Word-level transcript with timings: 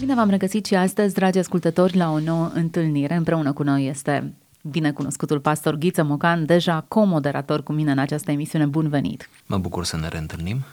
Bine 0.00 0.14
v-am 0.14 0.28
regăsit 0.28 0.66
și 0.66 0.74
astăzi, 0.74 1.14
dragi 1.14 1.38
ascultători, 1.38 1.96
la 1.96 2.10
o 2.10 2.18
nouă 2.18 2.50
întâlnire. 2.54 3.14
Împreună 3.14 3.52
cu 3.52 3.62
noi 3.62 3.86
este 3.86 4.34
binecunoscutul 4.62 5.40
pastor 5.40 5.74
Ghiță 5.74 6.02
Mocan, 6.02 6.46
deja 6.46 6.84
comoderator 6.88 7.62
cu 7.62 7.72
mine 7.72 7.90
în 7.90 7.98
această 7.98 8.30
emisiune. 8.30 8.66
Bun 8.66 8.88
venit! 8.88 9.28
Mă 9.46 9.58
bucur 9.58 9.84
să 9.84 9.96
ne 9.96 10.08
reîntâlnim. 10.08 10.64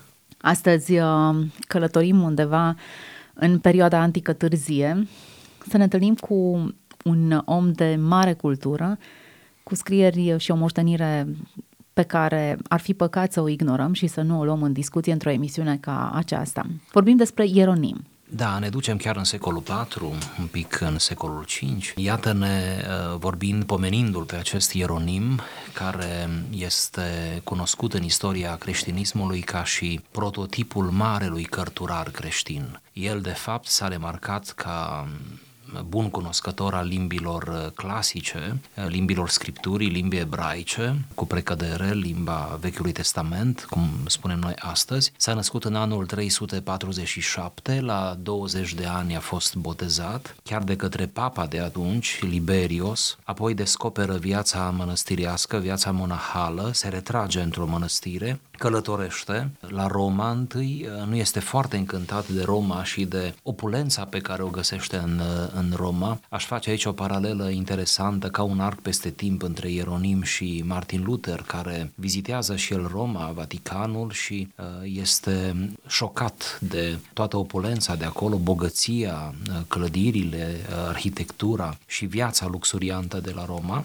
Astăzi 0.41 0.97
uh, 0.97 1.36
călătorim 1.67 2.21
undeva 2.21 2.75
în 3.33 3.59
perioada 3.59 3.99
antică 3.99 4.33
târzie, 4.33 5.07
să 5.68 5.78
ne 5.78 5.84
întâlnim 5.84 6.16
cu 6.16 6.70
un 7.04 7.42
om 7.46 7.71
de 7.71 8.00
mare 8.02 8.34
cultură, 8.34 8.98
cu 9.64 9.76
scrieri 9.76 10.36
și 10.38 10.52
o 10.52 10.55
moștenire 10.55 11.28
pe 11.94 12.04
care 12.04 12.58
ar 12.68 12.80
fi 12.80 12.94
păcat 12.94 13.32
să 13.32 13.42
o 13.42 13.48
ignorăm 13.48 13.94
și 13.94 14.08
să 14.08 14.21
nu 14.21 14.40
o 14.40 14.46
luăm 14.46 14.64
în 14.64 14.74
discuție 14.74 15.12
într-o 15.12 15.30
emisiune 15.30 15.78
ca 15.78 16.12
aceasta. 16.14 16.66
Vorbim 16.92 17.18
despre 17.18 17.46
Ieronim. 17.48 18.04
Da, 18.36 18.59
ne 18.59 18.70
ducem 18.70 18.97
chiar 18.97 19.15
în 19.15 19.23
secolul 19.23 19.63
IV, 19.68 20.04
un 20.39 20.47
pic 20.52 20.79
în 20.79 20.99
secolul 20.99 21.45
V. 21.62 21.98
Iată-ne 21.98 22.85
uh, 22.88 23.17
vorbind, 23.17 23.63
pomenindu-l 23.63 24.23
pe 24.23 24.35
acest 24.35 24.73
Ieronim, 24.73 25.39
care 25.73 26.30
este 26.52 27.41
cunoscut 27.44 27.94
în 27.94 28.03
istoria 28.03 28.55
creștinismului 28.55 29.39
ca 29.39 29.63
și 29.63 30.02
prototipul 30.11 30.84
marelui 30.84 31.44
cărturar 31.44 32.09
creștin. 32.09 32.81
El, 32.94 33.22
de 33.22 33.30
fapt, 33.30 33.67
s-a 33.67 33.88
remarcat 33.88 34.52
ca 34.55 35.08
bun 35.82 36.09
cunoscător 36.09 36.73
al 36.73 36.88
limbilor 36.88 37.44
uh, 37.48 37.72
clasice, 37.72 38.59
uh, 38.77 38.86
limbilor 38.88 39.30
scripturii, 39.30 39.90
limbii 39.90 40.20
ebraice, 40.20 40.95
cu 41.16 41.26
precădere 41.26 41.94
limba 41.94 42.58
Vechiului 42.59 42.91
Testament, 42.91 43.68
cum 43.70 43.90
spunem 44.05 44.40
noi 44.40 44.54
astăzi. 44.55 45.12
S-a 45.17 45.34
născut 45.34 45.64
în 45.64 45.76
anul 45.76 46.05
347, 46.05 47.80
la 47.80 48.17
20 48.22 48.73
de 48.73 48.86
ani 48.86 49.16
a 49.16 49.20
fost 49.20 49.55
botezat, 49.55 50.36
chiar 50.44 50.64
de 50.64 50.76
către 50.76 51.05
papa 51.05 51.45
de 51.45 51.59
atunci, 51.59 52.20
Liberios, 52.22 53.17
apoi 53.23 53.53
descoperă 53.53 54.17
viața 54.17 54.69
mănăstiriască, 54.78 55.58
viața 55.58 55.92
monahală, 55.92 56.69
se 56.73 56.88
retrage 56.88 57.42
într-o 57.42 57.66
mănăstire, 57.66 58.40
călătorește 58.58 59.52
la 59.59 59.88
Roma 59.88 60.32
întâi, 60.32 60.88
uh, 60.88 61.08
nu 61.08 61.16
este 61.16 61.40
foarte 61.40 61.78
încântat 61.78 62.28
de 62.28 62.42
Roma 62.44 62.84
și 62.84 63.06
de 63.06 63.34
opulența 63.44 64.06
pe 64.06 64.20
care 64.20 64.44
o 64.44 64.48
găsește 64.48 64.96
în, 64.96 65.20
uh, 65.20 65.50
în 65.54 65.73
Roma. 65.76 66.20
Aș 66.30 66.46
face 66.46 66.70
aici 66.70 66.86
o 66.86 66.92
paralelă 66.92 67.50
interesantă 67.50 68.28
ca 68.28 68.44
un 68.44 68.59
arc 68.59 68.80
peste 68.80 69.09
timp 69.09 69.42
între 69.42 69.70
Ieronim 69.70 70.22
și 70.22 70.64
Martin 70.66 71.04
Luther, 71.04 71.44
care 71.48 71.92
vizitează 71.96 72.56
și 72.56 72.74
el 72.74 72.88
Roma, 72.88 73.31
Vaticanul 73.36 74.12
și 74.12 74.48
uh, 74.56 74.66
este 74.84 75.56
șocat 75.88 76.59
de 76.62 76.98
toată 77.14 77.38
opulența 77.38 77.96
de 77.96 78.06
acolo, 78.06 78.38
bogăția, 78.38 79.34
clădirile, 79.68 80.56
arhitectura 80.88 81.78
și 81.86 82.06
viața 82.06 82.48
luxuriantă 82.48 83.20
de 83.20 83.31
la 83.36 83.46
Roma. 83.46 83.84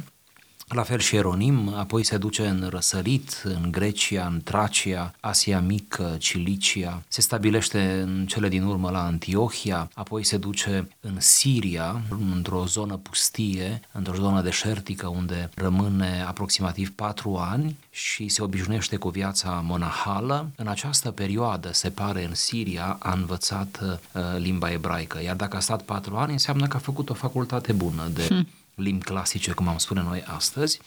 La 0.69 0.83
fel 0.83 0.99
și 0.99 1.17
Eronim, 1.17 1.75
apoi 1.77 2.05
se 2.05 2.17
duce 2.17 2.47
în 2.47 2.67
răsărit, 2.71 3.43
în 3.45 3.71
Grecia, 3.71 4.27
în 4.27 4.41
Tracia, 4.45 5.15
Asia 5.21 5.61
Mică, 5.61 6.17
Cilicia, 6.19 7.03
se 7.09 7.21
stabilește 7.21 8.01
în 8.01 8.27
cele 8.27 8.49
din 8.49 8.63
urmă 8.63 8.91
la 8.91 9.05
Antiohia, 9.05 9.91
apoi 9.95 10.25
se 10.25 10.37
duce 10.37 10.89
în 11.01 11.21
Siria, 11.21 12.03
într-o 12.35 12.65
zonă 12.67 12.97
pustie, 12.97 13.81
într-o 13.93 14.15
zonă 14.15 14.43
deșertică 14.43 15.07
unde 15.07 15.51
rămâne 15.55 16.25
aproximativ 16.27 16.91
patru 16.91 17.37
ani 17.37 17.77
și 17.91 18.29
se 18.29 18.43
obișnuiește 18.43 18.97
cu 18.97 19.09
viața 19.09 19.63
monahală. 19.65 20.51
În 20.57 20.67
această 20.67 21.11
perioadă, 21.11 21.73
se 21.73 21.91
pare, 21.91 22.25
în 22.25 22.35
Siria 22.35 22.97
a 23.01 23.13
învățat 23.13 23.81
uh, 23.83 24.23
limba 24.39 24.71
ebraică, 24.71 25.23
iar 25.23 25.37
dacă 25.37 25.57
a 25.57 25.61
stat 25.61 25.83
patru 25.83 26.17
ani, 26.17 26.33
înseamnă 26.33 26.67
că 26.67 26.77
a 26.77 26.81
făcut 26.81 27.11
o 27.11 27.15
facultate 27.15 27.73
bună 27.73 28.09
de 28.15 28.27
hmm 28.27 28.47
limbi 28.79 29.05
clasice, 29.05 29.53
cum 29.53 29.69
am 29.69 29.79
spune 29.79 30.03
noi 30.03 30.23
astăzi, 30.27 30.81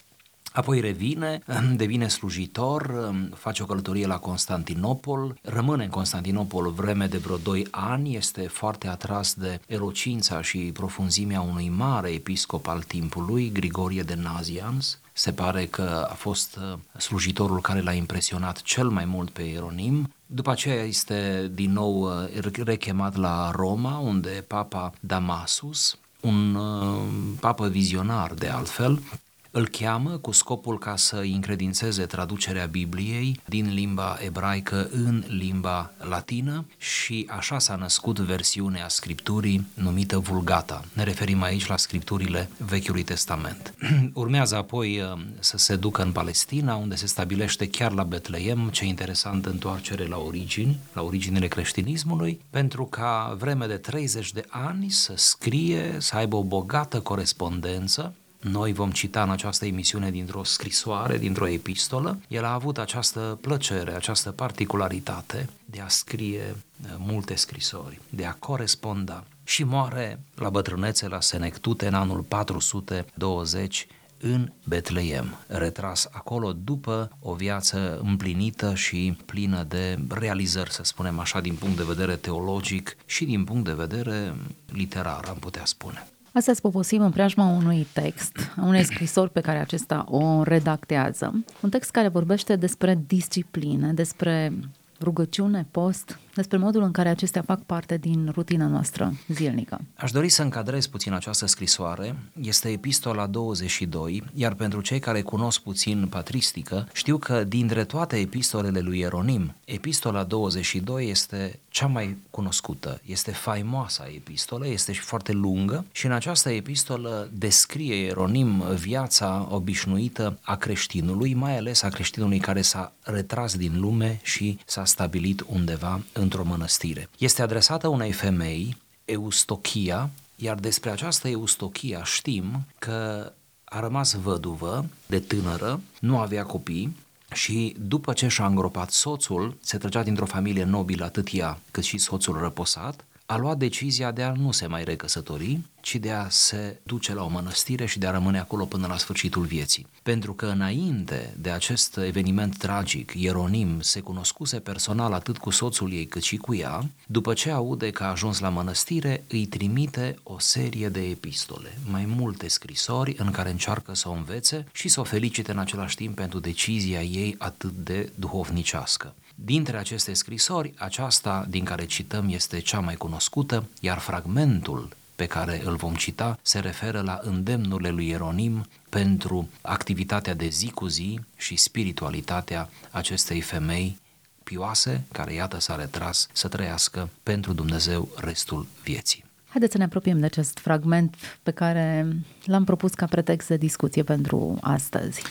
Apoi 0.54 0.80
revine, 0.80 1.42
devine 1.76 2.08
slujitor, 2.08 3.14
face 3.36 3.64
o 3.64 3.66
călătorie 3.66 4.06
la 4.06 4.18
Constantinopol, 4.18 5.40
rămâne 5.42 5.84
în 5.84 5.90
Constantinopol 5.90 6.70
vreme 6.70 7.06
de 7.08 7.18
vreo 7.18 7.38
2 7.38 7.68
ani, 7.72 8.16
este 8.16 8.42
foarte 8.42 8.88
atras 8.88 9.34
de 9.34 9.60
elocința 9.68 10.42
și 10.42 10.58
profunzimea 10.58 11.42
unui 11.42 11.70
mare 11.70 12.10
episcop 12.10 12.68
al 12.68 12.82
timpului, 12.82 13.52
Grigorie 13.52 14.02
de 14.02 14.16
Nazians. 14.16 15.00
Se 15.14 15.32
pare 15.32 15.66
că 15.66 16.08
a 16.10 16.14
fost 16.14 16.56
uh, 16.56 16.78
slujitorul 16.98 17.62
care 17.62 17.82
l-a 17.82 17.94
impresionat 17.94 18.62
cel 18.62 18.90
mai 18.90 19.06
mult 19.06 19.30
pe 19.30 19.42
Ieronim. 19.42 20.14
După 20.26 20.52
aceea 20.52 20.84
este 20.84 21.52
din 21.54 21.72
nou 21.72 22.02
uh, 22.02 22.54
rechemat 22.64 23.16
la 23.16 23.52
Roma, 23.52 23.98
unde 23.98 24.44
Papa 24.48 24.94
Damasus 25.00 25.98
un 26.22 26.56
uh, 26.56 27.04
papă 27.40 27.68
vizionar 27.68 28.34
de 28.34 28.48
altfel, 28.48 29.02
îl 29.52 29.68
cheamă 29.68 30.18
cu 30.18 30.32
scopul 30.32 30.78
ca 30.78 30.96
să 30.96 31.16
încredințeze 31.16 32.06
traducerea 32.06 32.66
Bibliei 32.66 33.40
din 33.46 33.74
limba 33.74 34.18
ebraică 34.26 34.90
în 34.92 35.24
limba 35.28 35.92
latină 35.98 36.66
și 36.78 37.28
așa 37.30 37.60
s-a 37.60 37.76
născut 37.76 38.20
versiunea 38.20 38.88
Scripturii 38.88 39.68
numită 39.74 40.20
Vulgata. 40.20 40.86
Ne 40.94 41.04
referim 41.04 41.42
aici 41.42 41.68
la 41.68 41.78
Scripturile 41.78 42.50
Vechiului 42.58 43.04
Testament. 43.04 43.74
Urmează 44.14 44.56
apoi 44.56 45.00
uh, 45.00 45.20
să 45.40 45.58
se 45.58 45.76
ducă 45.76 46.02
în 46.02 46.12
Palestina, 46.12 46.76
unde 46.76 46.96
se 46.96 47.08
stabilește 47.08 47.70
chiar 47.70 47.92
la 47.92 48.04
Betleem, 48.04 48.70
ce 48.70 48.86
interesant 48.86 49.46
întoarcere 49.46 50.06
la 50.06 50.18
origini, 50.18 50.80
la 50.94 51.02
originile 51.02 51.48
creștinismului, 51.48 52.40
pentru 52.50 52.86
ca 52.86 53.36
vreme 53.40 53.66
de 53.66 53.78
30 53.78 54.34
de 54.34 54.46
ani 54.50 54.90
să 54.90 55.14
scrie, 55.16 55.96
să 56.00 56.16
aibă 56.16 56.36
o 56.36 56.44
bogată 56.44 57.00
corespondență 57.00 58.14
noi 58.42 58.74
vom 58.74 58.92
cita 58.92 59.24
în 59.24 59.30
această 59.30 59.66
emisiune 59.66 60.12
dintr-o 60.12 60.44
scrisoare, 60.44 61.18
dintr-o 61.18 61.48
epistolă. 61.48 62.20
El 62.28 62.44
a 62.44 62.54
avut 62.54 62.78
această 62.78 63.38
plăcere, 63.42 63.96
această 63.96 64.32
particularitate 64.32 65.50
de 65.66 65.80
a 65.82 65.88
scrie 65.88 66.56
uh, 66.84 66.90
multe 66.98 67.36
scrisori, 67.36 68.00
de 68.10 68.26
a 68.26 68.34
coresponda 68.34 69.24
și 69.44 69.64
moare 69.64 70.20
la 70.36 70.50
bătrânețe 70.50 71.08
la 71.08 71.22
Senectute 71.22 71.88
în 71.88 71.94
anul 71.94 72.20
420 72.20 73.88
în 74.22 74.52
Betleem, 74.64 75.38
retras 75.48 76.08
acolo 76.12 76.54
după 76.54 77.18
o 77.20 77.34
viață 77.34 78.00
împlinită 78.04 78.76
și 78.76 79.18
plină 79.26 79.64
de 79.64 80.00
realizări, 80.10 80.72
să 80.72 80.84
spunem 80.84 81.20
așa, 81.20 81.42
din 81.42 81.56
punct 81.56 81.78
de 81.78 81.84
vedere 81.84 82.16
teologic 82.16 82.98
și 83.06 83.26
din 83.26 83.44
punct 83.44 83.66
de 83.66 83.74
vedere 83.74 84.36
literar, 84.66 85.26
am 85.30 85.38
putea 85.38 85.66
spune. 85.66 86.08
Astăzi 86.34 86.62
poposim 86.62 87.02
în 87.02 87.12
preajma 87.12 87.46
unui 87.46 87.88
text, 87.94 88.36
unei 88.58 88.84
scrisori 88.84 89.30
pe 89.30 89.42
care 89.42 89.60
acesta 89.60 90.06
o 90.10 90.44
redactează. 90.44 91.44
Un 91.62 91.70
text 91.70 91.92
care 91.92 92.08
vorbește 92.08 92.56
despre 92.56 93.00
discipline, 93.08 93.94
despre 93.94 94.54
rugăciune, 95.02 95.68
post, 95.72 96.20
despre 96.34 96.58
modul 96.58 96.84
în 96.84 96.92
care 96.92 97.10
acestea 97.10 97.42
fac 97.42 97.64
parte 97.64 97.98
din 97.98 98.32
rutina 98.34 98.68
noastră 98.68 99.14
zilnică. 99.28 99.82
Aș 99.96 100.12
dori 100.12 100.30
să 100.30 100.42
încadrez 100.42 100.88
puțin 100.88 101.14
această 101.14 101.46
scrisoare. 101.46 102.16
Este 102.42 102.70
epistola 102.70 103.28
22, 103.28 104.24
iar 104.34 104.54
pentru 104.54 104.82
cei 104.82 105.00
care 105.00 105.22
cunosc 105.22 105.60
puțin 105.60 106.08
patristică, 106.10 106.88
știu 106.94 107.18
că 107.18 107.44
dintre 107.44 107.84
toate 107.84 108.16
epistolele 108.16 108.80
lui 108.80 109.00
Ieronim, 109.00 109.56
epistola 109.66 110.24
22 110.24 111.10
este 111.10 111.60
cea 111.70 111.88
mai 111.88 112.18
cunoscută, 112.30 113.02
este 113.06 113.32
faimoasa 113.32 114.08
epistolă, 114.16 114.68
este 114.68 114.92
și 114.92 115.00
foarte 115.00 115.32
lungă 115.32 115.86
și 115.92 116.06
în 116.06 116.12
această 116.12 116.50
epistolă 116.50 117.30
descrie 117.34 117.96
Ieronim 117.96 118.64
viața 118.76 119.48
obișnuită 119.52 120.38
a 120.42 120.56
creștinului, 120.56 121.34
mai 121.34 121.58
ales 121.58 121.82
a 121.82 121.90
creștinului 121.90 122.40
care 122.40 122.62
s-a 122.62 122.94
retras 123.02 123.56
din 123.56 123.80
lume 123.80 124.20
și 124.24 124.60
s-a 124.66 124.86
stabilit 124.86 125.46
undeva 125.48 126.02
într-o 126.22 126.44
mănăstire. 126.44 127.10
Este 127.18 127.42
adresată 127.42 127.88
unei 127.88 128.12
femei, 128.12 128.78
Eustochia, 129.06 130.10
iar 130.36 130.56
despre 130.56 130.90
această 130.90 131.28
Eustochia 131.28 132.04
știm 132.04 132.66
că 132.80 133.32
a 133.64 133.80
rămas 133.80 134.14
văduvă 134.14 134.86
de 135.06 135.20
tânără, 135.20 135.82
nu 136.00 136.18
avea 136.20 136.44
copii 136.44 136.96
și 137.34 137.76
după 137.80 138.14
ce 138.14 138.28
și-a 138.28 138.46
îngropat 138.46 138.92
soțul, 138.92 139.58
se 139.62 139.78
trăgea 139.78 140.04
dintr-o 140.04 140.26
familie 140.26 140.64
nobilă 140.64 141.06
atât 141.06 141.28
ea 141.32 141.60
cât 141.72 141.84
și 141.84 141.98
soțul 141.98 142.38
răposat, 142.38 143.06
a 143.26 143.38
luat 143.38 143.58
decizia 143.58 144.12
de 144.12 144.24
a 144.24 144.32
nu 144.32 144.52
se 144.52 144.68
mai 144.68 144.84
recăsători 144.84 145.60
ci 145.82 145.96
de 145.96 146.12
a 146.12 146.30
se 146.30 146.80
duce 146.84 147.14
la 147.14 147.24
o 147.24 147.28
mănăstire 147.28 147.86
și 147.86 148.00
de 148.00 148.08
a 148.08 148.12
rămâne 148.12 148.40
acolo 148.40 148.66
până 148.66 148.88
la 148.88 148.98
sfârșitul 148.98 149.44
vieții. 149.44 149.88
Pentru 150.04 150.34
că 150.34 150.46
înainte 150.46 151.34
de 151.38 151.50
acest 151.50 151.98
eveniment 151.98 152.58
tragic, 152.58 153.14
Ieronim 153.16 153.82
se 153.82 154.00
cunoscuse 154.00 154.60
personal 154.60 155.14
atât 155.14 155.38
cu 155.38 155.50
soțul 155.50 155.92
ei 155.92 156.06
cât 156.06 156.24
și 156.24 156.38
cu 156.38 156.56
ea, 156.56 156.90
după 157.08 157.34
ce 157.34 157.52
aude 157.52 157.90
că 157.90 158.04
a 158.04 158.10
ajuns 158.10 158.40
la 158.40 158.50
mănăstire, 158.50 159.24
îi 159.28 159.46
trimite 159.46 160.16
o 160.24 160.40
serie 160.40 160.90
de 160.90 161.02
epistole, 161.02 161.78
mai 161.90 162.06
multe 162.06 162.48
scrisori 162.48 163.16
în 163.18 163.32
care 163.32 163.50
încearcă 163.50 163.96
să 163.96 164.10
o 164.10 164.12
învețe 164.12 164.66
și 164.72 164.88
să 164.88 165.00
o 165.00 165.04
felicite 165.04 165.52
în 165.52 165.58
același 165.58 165.96
timp 165.96 166.16
pentru 166.16 166.40
decizia 166.40 167.02
ei 167.02 167.36
atât 167.38 167.72
de 167.72 168.12
duhovnicească. 168.16 169.14
Dintre 169.36 169.78
aceste 169.78 170.14
scrisori, 170.14 170.74
aceasta 170.78 171.46
din 171.50 171.64
care 171.64 171.86
cităm 171.86 172.30
este 172.30 172.60
cea 172.60 172.80
mai 172.80 172.96
cunoscută, 172.96 173.66
iar 173.80 173.98
fragmentul 173.98 174.90
pe 175.22 175.28
care 175.28 175.62
îl 175.66 175.76
vom 175.76 175.96
cita 175.96 176.40
se 176.42 176.60
referă 176.60 177.02
la 177.02 177.20
îndemnurile 177.24 177.90
lui 177.90 178.08
Ieronim 178.08 178.66
pentru 178.90 179.50
activitatea 179.62 180.34
de 180.34 180.48
zi 180.48 180.72
cu 180.72 180.88
zi 180.88 181.20
și 181.38 181.56
spiritualitatea 181.56 182.70
acestei 182.92 183.42
femei 183.42 184.00
pioase, 184.44 185.04
care 185.12 185.34
iată 185.34 185.60
s-a 185.60 185.76
retras 185.76 186.28
să 186.34 186.48
trăiască 186.48 187.10
pentru 187.24 187.54
Dumnezeu 187.54 188.10
restul 188.16 188.68
vieții. 188.84 189.24
Haideți 189.48 189.72
să 189.72 189.78
ne 189.78 189.84
apropiem 189.84 190.20
de 190.20 190.26
acest 190.26 190.58
fragment 190.58 191.16
pe 191.44 191.52
care 191.52 192.08
l-am 192.46 192.64
propus 192.64 192.94
ca 192.94 193.06
pretext 193.06 193.48
de 193.48 193.58
discuție 193.58 194.04
pentru 194.04 194.58
astăzi. 194.62 195.22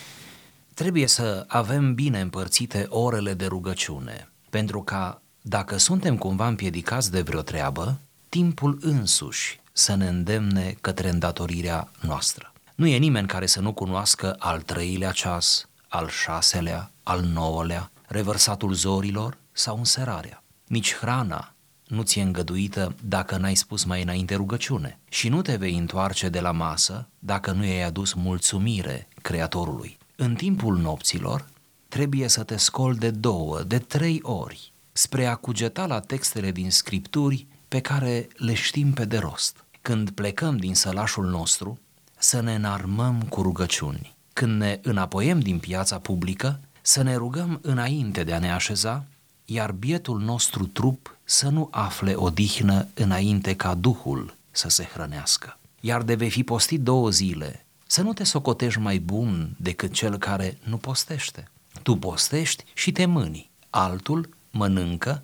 Trebuie 0.74 1.06
să 1.06 1.44
avem 1.46 1.94
bine 1.94 2.20
împărțite 2.20 2.86
orele 2.88 3.34
de 3.34 3.46
rugăciune, 3.46 4.28
pentru 4.50 4.82
ca, 4.82 5.22
dacă 5.40 5.76
suntem 5.76 6.16
cumva 6.16 6.48
împiedicați 6.48 7.10
de 7.10 7.20
vreo 7.20 7.40
treabă, 7.40 7.98
timpul 8.28 8.78
însuși 8.80 9.60
să 9.80 9.94
ne 9.94 10.08
îndemne 10.08 10.76
către 10.80 11.08
îndatorirea 11.08 11.90
noastră. 12.00 12.52
Nu 12.74 12.86
e 12.86 12.96
nimeni 12.96 13.26
care 13.26 13.46
să 13.46 13.60
nu 13.60 13.72
cunoască 13.72 14.36
al 14.38 14.60
treilea 14.60 15.10
ceas, 15.10 15.68
al 15.88 16.08
șaselea, 16.08 16.90
al 17.02 17.20
nouălea, 17.20 17.90
revărsatul 18.06 18.72
zorilor 18.72 19.38
sau 19.52 19.76
înserarea. 19.76 20.42
Nici 20.66 20.94
hrana 20.94 21.54
nu 21.86 22.02
ți-e 22.02 22.22
îngăduită 22.22 22.94
dacă 23.02 23.36
n-ai 23.36 23.54
spus 23.54 23.84
mai 23.84 24.02
înainte 24.02 24.34
rugăciune 24.34 24.98
și 25.08 25.28
nu 25.28 25.42
te 25.42 25.56
vei 25.56 25.76
întoarce 25.76 26.28
de 26.28 26.40
la 26.40 26.50
masă 26.50 27.08
dacă 27.18 27.50
nu 27.50 27.64
i-ai 27.64 27.82
adus 27.82 28.12
mulțumire 28.12 29.08
Creatorului. 29.22 29.98
În 30.16 30.34
timpul 30.34 30.76
nopților 30.76 31.46
trebuie 31.88 32.28
să 32.28 32.42
te 32.42 32.56
scoli 32.56 32.98
de 32.98 33.10
două, 33.10 33.62
de 33.62 33.78
trei 33.78 34.20
ori 34.22 34.72
spre 34.92 35.26
a 35.26 35.34
cugeta 35.34 35.86
la 35.86 36.00
textele 36.00 36.50
din 36.50 36.70
scripturi 36.70 37.46
pe 37.68 37.80
care 37.80 38.28
le 38.36 38.54
știm 38.54 38.92
pe 38.92 39.04
de 39.04 39.18
rost. 39.18 39.64
Când 39.82 40.10
plecăm 40.10 40.56
din 40.56 40.74
sălașul 40.74 41.26
nostru, 41.26 41.78
să 42.18 42.40
ne 42.40 42.54
înarmăm 42.54 43.22
cu 43.22 43.42
rugăciuni. 43.42 44.14
Când 44.32 44.60
ne 44.60 44.78
înapoiem 44.82 45.40
din 45.40 45.58
piața 45.58 45.98
publică, 45.98 46.60
să 46.82 47.02
ne 47.02 47.14
rugăm 47.14 47.58
înainte 47.62 48.24
de 48.24 48.32
a 48.32 48.38
ne 48.38 48.52
așeza, 48.52 49.04
iar 49.44 49.72
bietul 49.72 50.20
nostru 50.20 50.66
trup 50.66 51.16
să 51.24 51.48
nu 51.48 51.68
afle 51.70 52.14
odihnă 52.14 52.88
înainte 52.94 53.56
ca 53.56 53.74
Duhul 53.74 54.34
să 54.50 54.68
se 54.68 54.84
hrănească. 54.84 55.58
Iar 55.80 56.02
de 56.02 56.14
vei 56.14 56.30
fi 56.30 56.44
postit 56.44 56.80
două 56.80 57.10
zile, 57.10 57.64
să 57.86 58.02
nu 58.02 58.12
te 58.12 58.24
socotești 58.24 58.80
mai 58.80 58.98
bun 58.98 59.54
decât 59.56 59.92
cel 59.92 60.18
care 60.18 60.58
nu 60.64 60.76
postește. 60.76 61.48
Tu 61.82 61.96
postești 61.96 62.64
și 62.74 62.92
te 62.92 63.06
mâni, 63.06 63.50
altul 63.70 64.28
mănâncă 64.50 65.22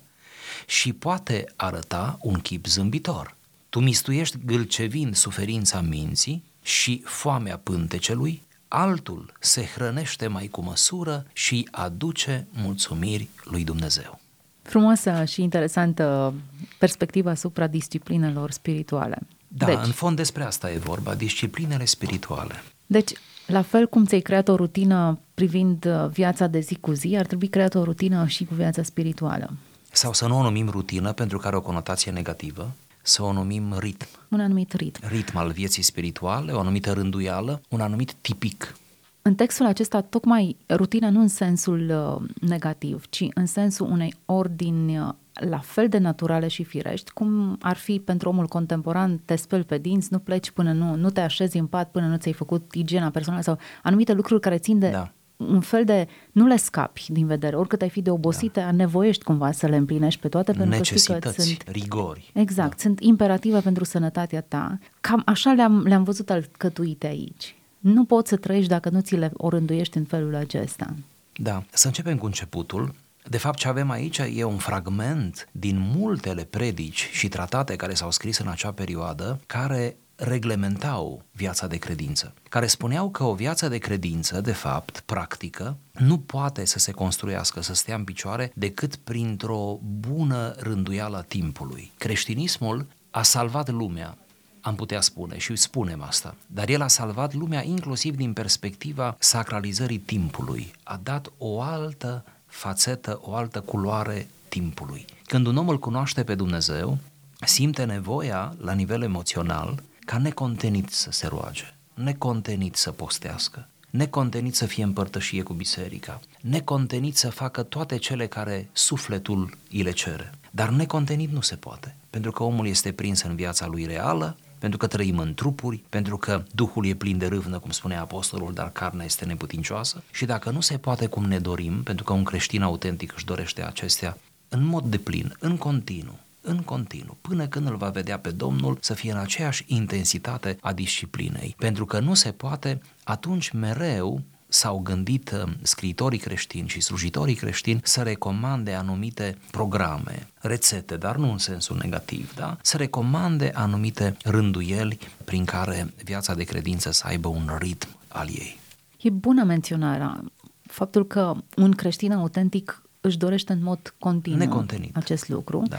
și 0.65 0.93
poate 0.93 1.53
arăta 1.55 2.17
un 2.21 2.39
chip 2.39 2.65
zâmbitor. 2.65 3.36
Tu 3.77 3.83
mistuiești 3.83 4.37
gâlcevind 4.45 5.15
suferința 5.15 5.81
minții 5.81 6.43
și 6.61 7.01
foamea 7.05 7.59
pântecelui, 7.63 8.41
altul 8.67 9.33
se 9.39 9.65
hrănește 9.75 10.27
mai 10.27 10.47
cu 10.47 10.61
măsură 10.61 11.25
și 11.33 11.67
aduce 11.71 12.47
mulțumiri 12.51 13.29
lui 13.43 13.63
Dumnezeu. 13.63 14.19
Frumoasă 14.61 15.23
și 15.23 15.41
interesantă 15.41 16.33
perspectiva 16.79 17.29
asupra 17.29 17.67
disciplinelor 17.67 18.51
spirituale. 18.51 19.17
Da, 19.47 19.65
deci, 19.65 19.77
în 19.83 19.91
fond 19.91 20.15
despre 20.15 20.43
asta 20.43 20.71
e 20.71 20.77
vorba, 20.77 21.15
disciplinele 21.15 21.85
spirituale. 21.85 22.63
Deci, 22.85 23.11
la 23.47 23.61
fel 23.61 23.87
cum 23.87 24.05
ți-ai 24.05 24.21
creat 24.21 24.47
o 24.47 24.55
rutină 24.55 25.19
privind 25.33 25.85
uh, 25.85 26.09
viața 26.09 26.47
de 26.47 26.59
zi 26.59 26.75
cu 26.75 26.91
zi, 26.91 27.15
ar 27.17 27.25
trebui 27.25 27.47
creat 27.47 27.75
o 27.75 27.83
rutină 27.83 28.27
și 28.27 28.45
cu 28.45 28.53
viața 28.53 28.83
spirituală. 28.83 29.53
Sau 29.91 30.13
să 30.13 30.27
nu 30.27 30.37
o 30.39 30.41
numim 30.41 30.69
rutină 30.69 31.11
pentru 31.11 31.37
că 31.37 31.47
are 31.47 31.55
o 31.55 31.61
conotație 31.61 32.11
negativă, 32.11 32.71
să 33.07 33.23
o 33.23 33.31
numim 33.31 33.75
ritm. 33.77 34.07
Un 34.29 34.39
anumit 34.39 34.73
ritm. 34.73 35.07
Ritm 35.07 35.37
al 35.37 35.51
vieții 35.51 35.83
spirituale, 35.83 36.51
o 36.51 36.59
anumită 36.59 36.91
rânduială, 36.91 37.61
un 37.69 37.79
anumit 37.79 38.13
tipic. 38.13 38.75
În 39.21 39.35
textul 39.35 39.65
acesta, 39.65 40.01
tocmai 40.01 40.57
rutina 40.69 41.09
nu 41.09 41.19
în 41.19 41.27
sensul 41.27 41.89
uh, 41.89 42.29
negativ, 42.49 43.05
ci 43.09 43.25
în 43.33 43.45
sensul 43.45 43.89
unei 43.89 44.13
ordini 44.25 44.99
uh, 44.99 45.09
la 45.33 45.57
fel 45.57 45.87
de 45.87 45.97
naturale 45.97 46.47
și 46.47 46.63
firești, 46.63 47.11
cum 47.11 47.57
ar 47.61 47.75
fi 47.75 47.99
pentru 47.99 48.29
omul 48.29 48.47
contemporan, 48.47 49.21
te 49.25 49.35
speli 49.35 49.63
pe 49.63 49.77
dinți, 49.77 50.07
nu 50.11 50.19
pleci 50.19 50.51
până 50.51 50.71
nu, 50.71 50.95
nu 50.95 51.09
te 51.09 51.21
așezi 51.21 51.57
în 51.57 51.65
pat 51.65 51.91
până 51.91 52.07
nu 52.07 52.17
ți-ai 52.17 52.33
făcut 52.33 52.73
igiena 52.73 53.09
personală 53.09 53.43
sau 53.43 53.57
anumite 53.83 54.13
lucruri 54.13 54.41
care 54.41 54.57
țin 54.57 54.79
de 54.79 54.89
da. 54.89 55.11
Un 55.37 55.61
fel 55.61 55.85
de, 55.85 56.07
nu 56.31 56.45
le 56.45 56.55
scapi 56.55 57.05
din 57.07 57.27
vedere, 57.27 57.55
oricât 57.55 57.81
ai 57.81 57.89
fi 57.89 58.01
de 58.01 58.09
obosită, 58.09 58.59
da. 58.59 58.71
nevoiești 58.71 59.23
cumva 59.23 59.51
să 59.51 59.67
le 59.67 59.75
împlinești 59.75 60.19
pe 60.19 60.27
toate, 60.27 60.51
pentru 60.51 60.81
că 61.05 61.13
că 61.19 61.29
sunt 61.29 61.63
rigori. 61.65 62.31
Exact, 62.33 62.69
da. 62.69 62.75
sunt 62.77 62.99
imperative 62.99 63.59
pentru 63.59 63.83
sănătatea 63.83 64.41
ta. 64.41 64.79
Cam 65.01 65.21
așa 65.25 65.51
le-am, 65.51 65.81
le-am 65.81 66.03
văzut 66.03 66.29
alcătuite 66.29 67.07
aici. 67.07 67.55
Nu 67.79 68.05
poți 68.05 68.29
să 68.29 68.35
trăiești 68.35 68.69
dacă 68.69 68.89
nu 68.89 68.99
ți 68.99 69.15
le 69.15 69.31
orânduiești 69.33 69.97
în 69.97 70.03
felul 70.03 70.35
acesta. 70.35 70.93
Da, 71.35 71.63
să 71.71 71.87
începem 71.87 72.17
cu 72.17 72.25
începutul. 72.25 72.95
De 73.29 73.37
fapt, 73.37 73.57
ce 73.57 73.67
avem 73.67 73.89
aici 73.89 74.17
e 74.35 74.43
un 74.43 74.57
fragment 74.57 75.49
din 75.51 75.91
multele 75.95 76.43
predici 76.43 77.09
și 77.11 77.27
tratate 77.27 77.75
care 77.75 77.93
s-au 77.93 78.11
scris 78.11 78.37
în 78.37 78.47
acea 78.47 78.71
perioadă, 78.71 79.39
care 79.45 79.97
reglementau 80.17 81.23
viața 81.31 81.67
de 81.67 81.77
credință, 81.77 82.33
care 82.49 82.67
spuneau 82.67 83.09
că 83.09 83.23
o 83.23 83.33
viață 83.33 83.67
de 83.67 83.77
credință, 83.77 84.41
de 84.41 84.51
fapt, 84.51 84.99
practică, 84.99 85.77
nu 85.91 86.17
poate 86.17 86.65
să 86.65 86.79
se 86.79 86.91
construiască, 86.91 87.61
să 87.61 87.73
stea 87.73 87.95
în 87.95 88.03
picioare, 88.03 88.51
decât 88.55 88.95
printr-o 88.95 89.79
bună 89.81 90.55
rânduială 90.59 91.17
a 91.17 91.21
timpului. 91.21 91.91
Creștinismul 91.97 92.87
a 93.11 93.21
salvat 93.21 93.69
lumea, 93.69 94.17
am 94.61 94.75
putea 94.75 95.01
spune 95.01 95.37
și 95.37 95.55
spunem 95.55 96.01
asta, 96.01 96.35
dar 96.47 96.69
el 96.69 96.81
a 96.81 96.87
salvat 96.87 97.33
lumea 97.33 97.63
inclusiv 97.63 98.15
din 98.15 98.33
perspectiva 98.33 99.15
sacralizării 99.19 99.97
timpului. 99.97 100.71
A 100.83 100.99
dat 101.03 101.31
o 101.37 101.61
altă 101.61 102.25
fațetă, 102.45 103.19
o 103.21 103.35
altă 103.35 103.59
culoare 103.59 104.27
timpului. 104.49 105.05
Când 105.25 105.45
un 105.45 105.57
om 105.57 105.69
îl 105.69 105.79
cunoaște 105.79 106.23
pe 106.23 106.35
Dumnezeu, 106.35 106.97
simte 107.45 107.83
nevoia 107.83 108.55
la 108.61 108.73
nivel 108.73 109.01
emoțional 109.01 109.83
ca 110.07 110.17
necontenit 110.17 110.89
să 110.89 111.11
se 111.11 111.27
roage, 111.27 111.73
necontenit 111.93 112.75
să 112.75 112.91
postească, 112.91 113.67
necontenit 113.89 114.55
să 114.55 114.65
fie 114.65 114.83
împărtășie 114.83 115.41
cu 115.41 115.53
biserica, 115.53 116.19
necontenit 116.41 117.17
să 117.17 117.29
facă 117.29 117.63
toate 117.63 117.97
cele 117.97 118.27
care 118.27 118.69
sufletul 118.73 119.57
îi 119.71 119.81
le 119.81 119.91
cere. 119.91 120.31
Dar 120.51 120.69
necontenit 120.69 121.31
nu 121.31 121.41
se 121.41 121.55
poate, 121.55 121.95
pentru 122.09 122.31
că 122.31 122.43
omul 122.43 122.67
este 122.67 122.91
prins 122.91 123.21
în 123.21 123.35
viața 123.35 123.65
lui 123.65 123.85
reală, 123.85 124.37
pentru 124.59 124.77
că 124.77 124.87
trăim 124.87 125.17
în 125.17 125.33
trupuri, 125.33 125.83
pentru 125.89 126.17
că 126.17 126.43
Duhul 126.51 126.85
e 126.85 126.93
plin 126.93 127.17
de 127.17 127.27
râvnă, 127.27 127.59
cum 127.59 127.71
spunea 127.71 128.01
apostolul, 128.01 128.53
dar 128.53 128.71
carnea 128.71 129.05
este 129.05 129.25
neputincioasă 129.25 130.03
și 130.11 130.25
dacă 130.25 130.49
nu 130.49 130.61
se 130.61 130.77
poate 130.77 131.07
cum 131.07 131.23
ne 131.23 131.39
dorim, 131.39 131.83
pentru 131.83 132.03
că 132.03 132.13
un 132.13 132.23
creștin 132.23 132.61
autentic 132.61 133.13
își 133.15 133.25
dorește 133.25 133.65
acestea 133.65 134.17
în 134.49 134.63
mod 134.65 134.83
de 134.83 134.97
plin, 134.97 135.35
în 135.39 135.57
continuu, 135.57 136.19
în 136.47 136.57
continuu, 136.57 137.17
până 137.21 137.47
când 137.47 137.67
îl 137.67 137.75
va 137.75 137.89
vedea 137.89 138.19
pe 138.19 138.29
Domnul 138.31 138.77
să 138.81 138.93
fie 138.93 139.11
în 139.11 139.17
aceeași 139.17 139.63
intensitate 139.67 140.57
a 140.61 140.73
disciplinei. 140.73 141.55
Pentru 141.57 141.85
că 141.85 141.99
nu 141.99 142.13
se 142.13 142.31
poate, 142.31 142.81
atunci 143.03 143.51
mereu 143.51 144.21
s-au 144.47 144.79
gândit 144.79 145.31
uh, 145.31 145.51
scriitorii 145.61 146.19
creștini 146.19 146.67
și 146.67 146.81
slujitorii 146.81 147.35
creștini 147.35 147.79
să 147.83 148.01
recomande 148.01 148.73
anumite 148.73 149.37
programe, 149.51 150.27
rețete, 150.39 150.97
dar 150.97 151.15
nu 151.15 151.31
în 151.31 151.37
sensul 151.37 151.77
negativ, 151.81 152.33
da? 152.35 152.57
Să 152.61 152.77
recomande 152.77 153.51
anumite 153.53 154.17
rânduieli 154.23 154.97
prin 155.23 155.45
care 155.45 155.93
viața 156.03 156.33
de 156.33 156.43
credință 156.43 156.91
să 156.91 157.03
aibă 157.07 157.27
un 157.27 157.49
ritm 157.59 157.87
al 158.07 158.27
ei. 158.27 158.59
E 158.97 159.09
bună 159.09 159.43
menționarea. 159.43 160.23
Faptul 160.61 161.05
că 161.07 161.33
un 161.55 161.71
creștin 161.71 162.11
autentic 162.11 162.81
își 163.01 163.17
dorește 163.17 163.53
în 163.53 163.63
mod 163.63 163.93
continuu 163.99 164.39
Necontenit. 164.39 164.97
acest 164.97 165.29
lucru. 165.29 165.63
Da. 165.67 165.77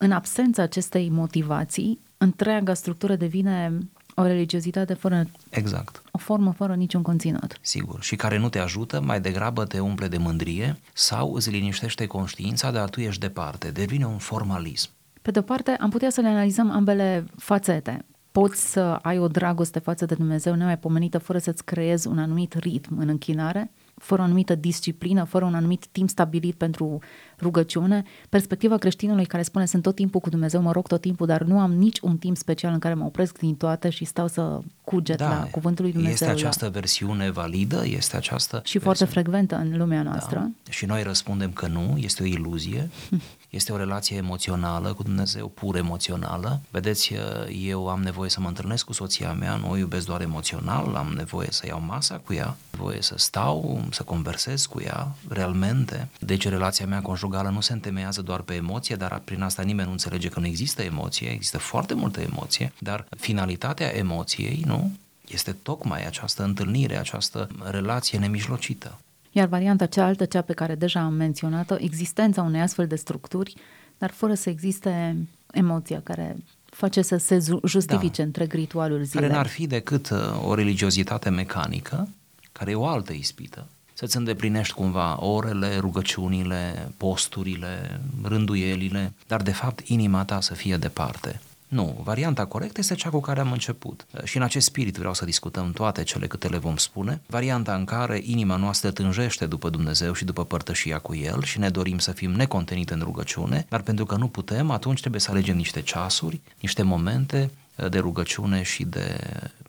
În 0.00 0.12
absența 0.12 0.62
acestei 0.62 1.08
motivații, 1.10 2.00
întreaga 2.18 2.74
structură 2.74 3.16
devine 3.16 3.78
o 4.14 4.22
religiozitate 4.22 4.94
fără 4.94 5.26
exact. 5.50 6.02
o 6.10 6.18
formă 6.18 6.52
fără 6.52 6.74
niciun 6.74 7.02
conținut. 7.02 7.58
Sigur. 7.60 8.02
Și 8.02 8.16
care 8.16 8.38
nu 8.38 8.48
te 8.48 8.58
ajută, 8.58 9.00
mai 9.00 9.20
degrabă 9.20 9.64
te 9.64 9.80
umple 9.80 10.08
de 10.08 10.16
mândrie 10.16 10.76
sau 10.92 11.34
îți 11.34 11.50
liniștește 11.50 12.06
conștiința, 12.06 12.70
dar 12.70 12.88
tu 12.88 13.00
ești 13.00 13.20
departe. 13.20 13.70
Devine 13.70 14.06
un 14.06 14.18
formalism. 14.18 14.90
Pe 15.22 15.30
de-o 15.30 15.42
parte, 15.42 15.70
am 15.70 15.90
putea 15.90 16.10
să 16.10 16.20
le 16.20 16.28
analizăm 16.28 16.70
ambele 16.70 17.26
fațete. 17.36 18.04
poți 18.32 18.70
să 18.70 18.80
ai 18.80 19.18
o 19.18 19.28
dragoste 19.28 19.78
față 19.78 20.04
de 20.04 20.14
Dumnezeu 20.14 20.54
nemaipomenită 20.54 21.18
fără 21.18 21.38
să-ți 21.38 21.64
creezi 21.64 22.06
un 22.06 22.18
anumit 22.18 22.54
ritm 22.54 22.98
în 22.98 23.08
închinare, 23.08 23.70
fără 23.98 24.20
o 24.20 24.24
anumită 24.24 24.54
disciplină, 24.54 25.24
fără 25.24 25.44
un 25.44 25.54
anumit 25.54 25.86
timp 25.86 26.08
stabilit 26.08 26.54
pentru 26.54 26.98
rugăciune. 27.40 28.04
Perspectiva 28.28 28.76
creștinului 28.76 29.24
care 29.24 29.42
spune 29.42 29.66
sunt 29.66 29.82
tot 29.82 29.94
timpul 29.94 30.20
cu 30.20 30.28
Dumnezeu, 30.28 30.62
mă 30.62 30.72
rog 30.72 30.86
tot 30.86 31.00
timpul, 31.00 31.26
dar 31.26 31.42
nu 31.42 31.58
am 31.58 31.72
nici 31.72 31.98
un 31.98 32.16
timp 32.16 32.36
special 32.36 32.72
în 32.72 32.78
care 32.78 32.94
mă 32.94 33.04
opresc 33.04 33.38
din 33.38 33.54
toate 33.54 33.90
și 33.90 34.04
stau 34.04 34.28
să 34.28 34.60
cuget 34.84 35.16
da, 35.16 35.28
la 35.28 35.48
cuvântul 35.50 35.84
lui 35.84 35.92
Dumnezeu. 35.92 36.28
Este 36.28 36.44
această 36.44 36.64
la... 36.64 36.70
versiune 36.70 37.30
validă? 37.30 37.82
Este 37.86 38.16
această 38.16 38.56
Și 38.64 38.78
versiune... 38.78 38.84
foarte 38.84 39.04
frecventă 39.04 39.56
în 39.56 39.76
lumea 39.76 40.02
noastră. 40.02 40.38
Da. 40.38 40.70
Și 40.70 40.86
noi 40.86 41.02
răspundem 41.02 41.52
că 41.52 41.66
nu, 41.66 41.94
este 41.96 42.22
o 42.22 42.26
iluzie. 42.26 42.88
Este 43.50 43.72
o 43.72 43.76
relație 43.76 44.16
emoțională 44.16 44.92
cu 44.92 45.02
Dumnezeu, 45.02 45.48
pur 45.48 45.76
emoțională. 45.76 46.60
Vedeți, 46.70 47.14
eu 47.50 47.88
am 47.88 48.02
nevoie 48.02 48.30
să 48.30 48.40
mă 48.40 48.48
întâlnesc 48.48 48.84
cu 48.84 48.92
soția 48.92 49.32
mea, 49.32 49.56
nu 49.56 49.70
o 49.70 49.76
iubesc 49.76 50.06
doar 50.06 50.20
emoțional, 50.20 50.94
am 50.94 51.12
nevoie 51.16 51.48
să 51.50 51.66
iau 51.66 51.80
masa 51.80 52.20
cu 52.24 52.32
ea, 52.32 52.56
nevoie 52.70 53.02
să 53.02 53.14
stau, 53.16 53.84
să 53.90 54.02
conversez 54.02 54.66
cu 54.66 54.80
ea, 54.80 55.08
realmente. 55.28 56.08
Deci 56.20 56.48
relația 56.48 56.86
mea 56.86 57.02
conjugală 57.02 57.48
nu 57.48 57.60
se 57.60 57.72
întemeiază 57.72 58.22
doar 58.22 58.40
pe 58.40 58.54
emoție, 58.54 58.96
dar 58.96 59.20
prin 59.24 59.42
asta 59.42 59.62
nimeni 59.62 59.86
nu 59.86 59.92
înțelege 59.92 60.28
că 60.28 60.40
nu 60.40 60.46
există 60.46 60.82
emoție, 60.82 61.28
există 61.28 61.58
foarte 61.58 61.94
multă 61.94 62.20
emoție, 62.20 62.72
dar 62.78 63.06
finalitatea 63.16 63.96
emoției, 63.96 64.62
nu? 64.66 64.92
Este 65.28 65.52
tocmai 65.52 66.06
această 66.06 66.42
întâlnire, 66.42 66.98
această 66.98 67.48
relație 67.70 68.18
nemijlocită. 68.18 68.98
Iar 69.38 69.48
varianta 69.48 69.86
cealaltă, 69.86 70.24
cea 70.24 70.42
pe 70.42 70.52
care 70.52 70.74
deja 70.74 71.00
am 71.00 71.14
menționat-o, 71.14 71.74
existența 71.78 72.42
unei 72.42 72.60
astfel 72.60 72.86
de 72.86 72.96
structuri, 72.96 73.54
dar 73.98 74.10
fără 74.10 74.34
să 74.34 74.50
existe 74.50 75.16
emoția 75.52 76.00
care 76.04 76.36
face 76.64 77.02
să 77.02 77.16
se 77.16 77.44
justifice 77.66 78.20
da. 78.20 78.26
întreg 78.26 78.52
ritualul 78.52 79.02
zilei. 79.02 79.22
Care 79.22 79.34
n-ar 79.34 79.46
fi 79.46 79.66
decât 79.66 80.10
uh, 80.10 80.18
o 80.46 80.54
religiozitate 80.54 81.28
mecanică, 81.28 82.08
care 82.52 82.70
e 82.70 82.74
o 82.74 82.86
altă 82.86 83.12
ispită, 83.12 83.66
să-ți 83.94 84.16
îndeplinești 84.16 84.74
cumva 84.74 85.24
orele, 85.24 85.76
rugăciunile, 85.76 86.92
posturile, 86.96 88.00
rânduielile, 88.22 89.12
dar 89.26 89.42
de 89.42 89.52
fapt 89.52 89.88
inima 89.88 90.24
ta 90.24 90.40
să 90.40 90.54
fie 90.54 90.76
departe. 90.76 91.40
Nu, 91.68 92.00
varianta 92.02 92.46
corectă 92.46 92.80
este 92.80 92.94
cea 92.94 93.10
cu 93.10 93.20
care 93.20 93.40
am 93.40 93.52
început. 93.52 94.06
Și 94.24 94.36
în 94.36 94.42
acest 94.42 94.66
spirit 94.66 94.96
vreau 94.96 95.14
să 95.14 95.24
discutăm 95.24 95.72
toate 95.72 96.02
cele 96.02 96.26
câte 96.26 96.48
le 96.48 96.58
vom 96.58 96.76
spune. 96.76 97.20
Varianta 97.26 97.74
în 97.74 97.84
care 97.84 98.20
inima 98.22 98.56
noastră 98.56 98.90
tânjește 98.90 99.46
după 99.46 99.70
Dumnezeu 99.70 100.12
și 100.12 100.24
după 100.24 100.44
părtășia 100.44 100.98
cu 100.98 101.14
El 101.14 101.42
și 101.42 101.58
ne 101.58 101.68
dorim 101.68 101.98
să 101.98 102.12
fim 102.12 102.30
necontenite 102.30 102.94
în 102.94 103.00
rugăciune, 103.00 103.66
dar 103.68 103.82
pentru 103.82 104.04
că 104.04 104.16
nu 104.16 104.28
putem, 104.28 104.70
atunci 104.70 105.00
trebuie 105.00 105.20
să 105.20 105.30
alegem 105.30 105.56
niște 105.56 105.82
ceasuri, 105.82 106.40
niște 106.60 106.82
momente 106.82 107.50
de 107.90 107.98
rugăciune 107.98 108.62
și 108.62 108.84
de 108.84 109.20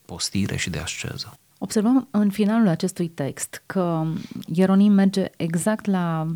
postire 0.05 0.55
și 0.55 0.69
de 0.69 0.79
asceză. 0.79 1.37
Observăm 1.57 2.07
în 2.11 2.29
finalul 2.29 2.67
acestui 2.67 3.07
text 3.07 3.63
că 3.65 4.05
Ieronim 4.53 4.91
merge 4.91 5.29
exact 5.37 5.85
la 5.85 6.27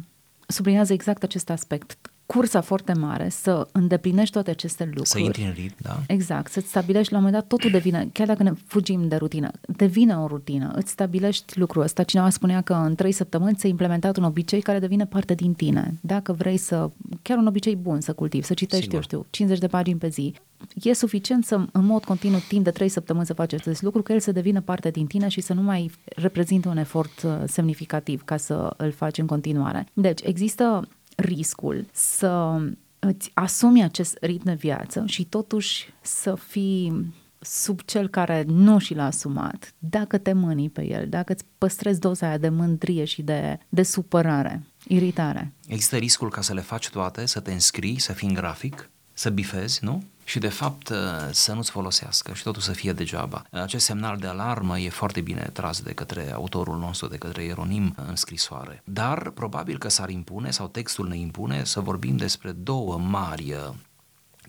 sublinează 0.47 0.93
exact 0.93 1.23
acest 1.23 1.49
aspect 1.49 2.11
cursa 2.33 2.61
foarte 2.61 2.93
mare 2.93 3.29
să 3.29 3.67
îndeplinești 3.71 4.33
toate 4.33 4.49
aceste 4.49 4.83
lucruri. 4.83 5.09
Să 5.09 5.19
intri 5.19 5.43
în 5.43 5.51
ritm, 5.51 5.75
da. 5.81 5.99
Exact, 6.07 6.51
să-ți 6.51 6.67
stabilești 6.67 7.11
la 7.11 7.17
un 7.17 7.23
moment 7.23 7.41
dat, 7.41 7.51
totul 7.51 7.71
devine, 7.71 8.09
chiar 8.13 8.27
dacă 8.27 8.43
ne 8.43 8.51
fugim 8.65 9.07
de 9.07 9.15
rutină, 9.15 9.51
devine 9.67 10.17
o 10.17 10.27
rutină, 10.27 10.71
îți 10.75 10.91
stabilești 10.91 11.59
lucrul 11.59 11.81
ăsta. 11.81 12.03
Cineva 12.03 12.29
spunea 12.29 12.61
că 12.61 12.73
în 12.73 12.95
trei 12.95 13.11
săptămâni 13.11 13.55
ți-ai 13.55 13.71
implementat 13.71 14.17
un 14.17 14.23
obicei 14.23 14.61
care 14.61 14.79
devine 14.79 15.05
parte 15.05 15.33
din 15.33 15.53
tine. 15.53 15.93
Dacă 16.01 16.33
vrei 16.33 16.57
să, 16.57 16.89
chiar 17.21 17.37
un 17.37 17.47
obicei 17.47 17.75
bun 17.75 18.01
să 18.01 18.13
cultivi, 18.13 18.45
să 18.45 18.53
citești, 18.53 18.83
Sigur. 18.83 18.95
eu 18.95 19.01
știu, 19.01 19.25
50 19.29 19.59
de 19.59 19.67
pagini 19.67 19.99
pe 19.99 20.07
zi, 20.07 20.33
e 20.81 20.93
suficient 20.93 21.45
să 21.45 21.55
în 21.71 21.85
mod 21.85 22.03
continuu 22.03 22.39
timp 22.47 22.63
de 22.63 22.71
trei 22.71 22.89
săptămâni 22.89 23.25
să 23.25 23.33
faci 23.33 23.53
acest 23.53 23.81
lucru, 23.81 24.01
că 24.01 24.13
el 24.13 24.19
să 24.19 24.31
devină 24.31 24.61
parte 24.61 24.89
din 24.89 25.05
tine 25.05 25.27
și 25.27 25.41
să 25.41 25.53
nu 25.53 25.61
mai 25.61 25.91
reprezintă 26.05 26.69
un 26.69 26.77
efort 26.77 27.21
uh, 27.23 27.31
semnificativ 27.45 28.23
ca 28.23 28.37
să 28.37 28.73
îl 28.77 28.91
faci 28.91 29.17
în 29.17 29.25
continuare. 29.25 29.87
Deci 29.93 30.19
există 30.23 30.87
riscul 31.15 31.85
să 31.91 32.61
îți 32.99 33.31
asumi 33.33 33.83
acest 33.83 34.17
ritm 34.21 34.45
de 34.45 34.53
viață 34.53 35.03
și 35.05 35.25
totuși 35.25 35.93
să 36.01 36.35
fii 36.35 37.13
sub 37.39 37.81
cel 37.81 38.07
care 38.07 38.43
nu 38.47 38.79
și 38.79 38.93
l-a 38.93 39.05
asumat, 39.05 39.73
dacă 39.77 40.17
te 40.17 40.33
mânii 40.33 40.69
pe 40.69 40.85
el, 40.87 41.09
dacă 41.09 41.33
îți 41.33 41.43
păstrezi 41.57 41.99
doza 41.99 42.27
aia 42.27 42.37
de 42.37 42.49
mândrie 42.49 43.03
și 43.03 43.21
de, 43.21 43.59
de 43.69 43.83
supărare, 43.83 44.63
iritare. 44.87 45.53
Există 45.67 45.97
riscul 45.97 46.29
ca 46.29 46.41
să 46.41 46.53
le 46.53 46.61
faci 46.61 46.89
toate, 46.89 47.25
să 47.25 47.39
te 47.39 47.51
înscrii, 47.51 47.99
să 47.99 48.13
fii 48.13 48.27
în 48.27 48.33
grafic, 48.33 48.89
să 49.13 49.29
bifezi, 49.29 49.83
nu? 49.83 50.03
Și 50.33 50.39
de 50.39 50.49
fapt 50.49 50.89
uh, 50.89 50.97
să 51.31 51.53
nu-ți 51.53 51.71
folosească 51.71 52.33
și 52.33 52.43
totul 52.43 52.61
să 52.61 52.71
fie 52.71 52.93
degeaba. 52.93 53.45
Acest 53.51 53.85
semnal 53.85 54.17
de 54.17 54.27
alarmă 54.27 54.79
e 54.79 54.89
foarte 54.89 55.21
bine 55.21 55.49
tras 55.53 55.81
de 55.81 55.93
către 55.93 56.31
autorul 56.31 56.77
nostru, 56.77 57.07
de 57.07 57.17
către 57.17 57.43
Ieronim 57.43 57.95
în 58.07 58.15
scrisoare. 58.15 58.81
Dar 58.83 59.29
probabil 59.29 59.77
că 59.77 59.89
s-ar 59.89 60.09
impune 60.09 60.51
sau 60.51 60.67
textul 60.67 61.07
ne 61.07 61.17
impune 61.17 61.63
să 61.63 61.79
vorbim 61.79 62.17
despre 62.17 62.51
două 62.51 62.97
mari 62.97 63.51
uh, 63.51 63.73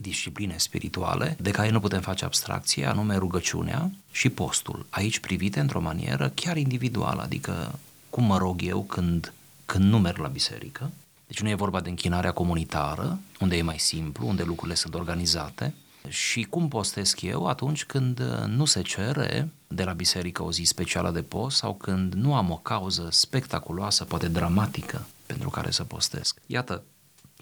discipline 0.00 0.54
spirituale 0.58 1.36
de 1.40 1.50
care 1.50 1.70
nu 1.70 1.80
putem 1.80 2.00
face 2.00 2.24
abstracție, 2.24 2.86
anume 2.86 3.16
rugăciunea 3.16 3.90
și 4.10 4.28
postul. 4.28 4.86
Aici 4.90 5.18
privite 5.18 5.60
într-o 5.60 5.80
manieră 5.80 6.32
chiar 6.34 6.56
individuală, 6.56 7.22
adică 7.22 7.78
cum 8.10 8.24
mă 8.24 8.38
rog 8.38 8.62
eu 8.62 8.82
când, 8.82 9.32
când 9.66 9.84
nu 9.84 9.98
merg 9.98 10.18
la 10.18 10.28
biserică, 10.28 10.90
deci 11.34 11.42
nu 11.42 11.48
e 11.48 11.54
vorba 11.54 11.80
de 11.80 11.88
închinarea 11.88 12.32
comunitară, 12.32 13.18
unde 13.40 13.56
e 13.56 13.62
mai 13.62 13.78
simplu, 13.78 14.26
unde 14.26 14.42
lucrurile 14.42 14.74
sunt 14.74 14.94
organizate, 14.94 15.74
și 16.08 16.42
cum 16.42 16.68
postesc 16.68 17.22
eu 17.22 17.46
atunci 17.46 17.84
când 17.84 18.20
nu 18.46 18.64
se 18.64 18.82
cere 18.82 19.48
de 19.66 19.84
la 19.84 19.92
biserică 19.92 20.42
o 20.42 20.52
zi 20.52 20.62
specială 20.62 21.10
de 21.10 21.22
post 21.22 21.56
sau 21.56 21.74
când 21.74 22.12
nu 22.12 22.34
am 22.34 22.50
o 22.50 22.56
cauză 22.56 23.08
spectaculoasă, 23.10 24.04
poate 24.04 24.28
dramatică, 24.28 25.06
pentru 25.26 25.50
care 25.50 25.70
să 25.70 25.84
postesc. 25.84 26.40
Iată, 26.46 26.82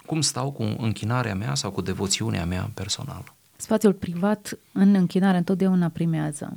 cum 0.07 0.21
stau 0.21 0.51
cu 0.51 0.63
închinarea 0.63 1.35
mea 1.35 1.55
sau 1.55 1.71
cu 1.71 1.81
devoțiunea 1.81 2.45
mea 2.45 2.71
personală. 2.75 3.35
Spațiul 3.57 3.93
privat 3.93 4.59
în 4.73 4.95
închinare 4.95 5.37
întotdeauna 5.37 5.89
primează 5.89 6.53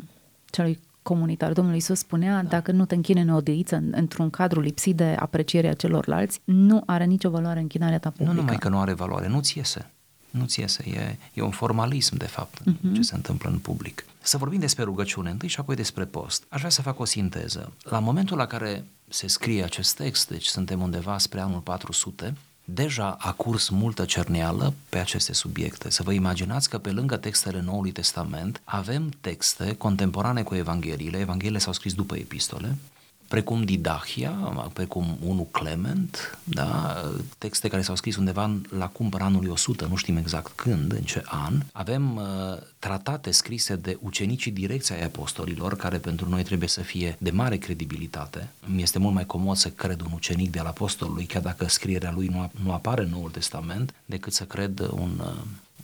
celui 0.49 0.79
comunitar. 1.05 1.53
Domnul 1.53 1.75
Isus 1.75 1.99
spunea, 1.99 2.41
da. 2.41 2.47
dacă 2.49 2.71
nu 2.71 2.85
te 2.85 2.95
închine 2.95 3.21
în 3.21 3.29
odiță 3.29 3.83
într-un 3.91 4.29
cadru 4.29 4.59
lipsit 4.59 4.95
de 4.95 5.15
aprecierea 5.19 5.73
celorlalți, 5.73 6.39
nu 6.43 6.83
are 6.85 7.05
nicio 7.05 7.29
valoare 7.29 7.59
închinarea 7.59 7.99
ta 7.99 8.09
publică. 8.09 8.31
Nu 8.31 8.39
numai 8.39 8.57
că 8.57 8.69
nu 8.69 8.79
are 8.79 8.93
valoare, 8.93 9.27
nu-ți 9.27 9.57
iese. 9.57 9.91
Nu-ți 10.29 10.59
iese, 10.59 10.83
e, 10.89 11.17
e 11.33 11.41
un 11.41 11.49
formalism, 11.49 12.17
de 12.17 12.25
fapt, 12.25 12.61
uh-huh. 12.61 12.93
ce 12.93 13.01
se 13.01 13.15
întâmplă 13.15 13.49
în 13.49 13.57
public. 13.57 14.05
Să 14.21 14.37
vorbim 14.37 14.59
despre 14.59 14.83
rugăciune 14.83 15.29
întâi 15.29 15.47
și 15.47 15.59
apoi 15.59 15.75
despre 15.75 16.05
post. 16.05 16.45
Aș 16.49 16.57
vrea 16.57 16.71
să 16.71 16.81
fac 16.81 16.99
o 16.99 17.05
sinteză. 17.05 17.73
La 17.83 17.99
momentul 17.99 18.37
la 18.37 18.45
care 18.45 18.85
se 19.07 19.27
scrie 19.27 19.63
acest 19.63 19.95
text, 19.95 20.29
deci 20.29 20.45
suntem 20.45 20.81
undeva 20.81 21.17
spre 21.17 21.39
anul 21.39 21.59
400, 21.59 22.33
deja 22.65 23.17
a 23.19 23.31
curs 23.31 23.69
multă 23.69 24.05
cerneală 24.05 24.73
pe 24.89 24.97
aceste 24.97 25.33
subiecte. 25.33 25.89
Să 25.89 26.03
vă 26.03 26.11
imaginați 26.11 26.69
că 26.69 26.77
pe 26.77 26.91
lângă 26.91 27.17
textele 27.17 27.61
Noului 27.61 27.91
Testament 27.91 28.61
avem 28.63 29.11
texte 29.21 29.75
contemporane 29.75 30.43
cu 30.43 30.55
Evangheliile, 30.55 31.19
Evangheliile 31.19 31.59
s-au 31.59 31.73
scris 31.73 31.93
după 31.93 32.15
epistole, 32.15 32.75
precum 33.35 33.63
Didahia, 33.63 34.29
precum 34.73 35.17
1 35.21 35.43
Clement, 35.51 36.37
da, 36.43 36.95
texte 37.37 37.67
care 37.67 37.81
s-au 37.81 37.95
scris 37.95 38.15
undeva 38.15 38.57
la 38.69 38.87
cumpăr 38.87 39.21
anului 39.21 39.49
100, 39.49 39.85
nu 39.85 39.95
știm 39.95 40.17
exact 40.17 40.51
când, 40.55 40.91
în 40.91 41.01
ce 41.01 41.21
an. 41.25 41.53
Avem 41.71 42.15
uh, 42.15 42.23
tratate 42.79 43.31
scrise 43.31 43.75
de 43.75 43.97
ucenicii 44.01 44.51
direcția 44.51 44.95
ai 44.95 45.03
apostolilor, 45.03 45.75
care 45.75 45.97
pentru 45.97 46.29
noi 46.29 46.43
trebuie 46.43 46.69
să 46.69 46.81
fie 46.81 47.15
de 47.19 47.31
mare 47.31 47.57
credibilitate. 47.57 48.49
Mi 48.65 48.81
este 48.81 48.99
mult 48.99 49.13
mai 49.13 49.25
comod 49.25 49.55
să 49.55 49.69
cred 49.69 50.01
un 50.01 50.11
ucenic 50.13 50.51
de 50.51 50.59
al 50.59 50.65
apostolului, 50.65 51.25
chiar 51.25 51.41
dacă 51.41 51.67
scrierea 51.67 52.11
lui 52.11 52.27
nu, 52.27 52.51
nu 52.63 52.71
apare 52.71 53.01
în 53.01 53.09
Noul 53.09 53.29
Testament, 53.29 53.93
decât 54.05 54.33
să 54.33 54.43
cred 54.43 54.79
un, 54.79 55.11
uh, 55.19 55.33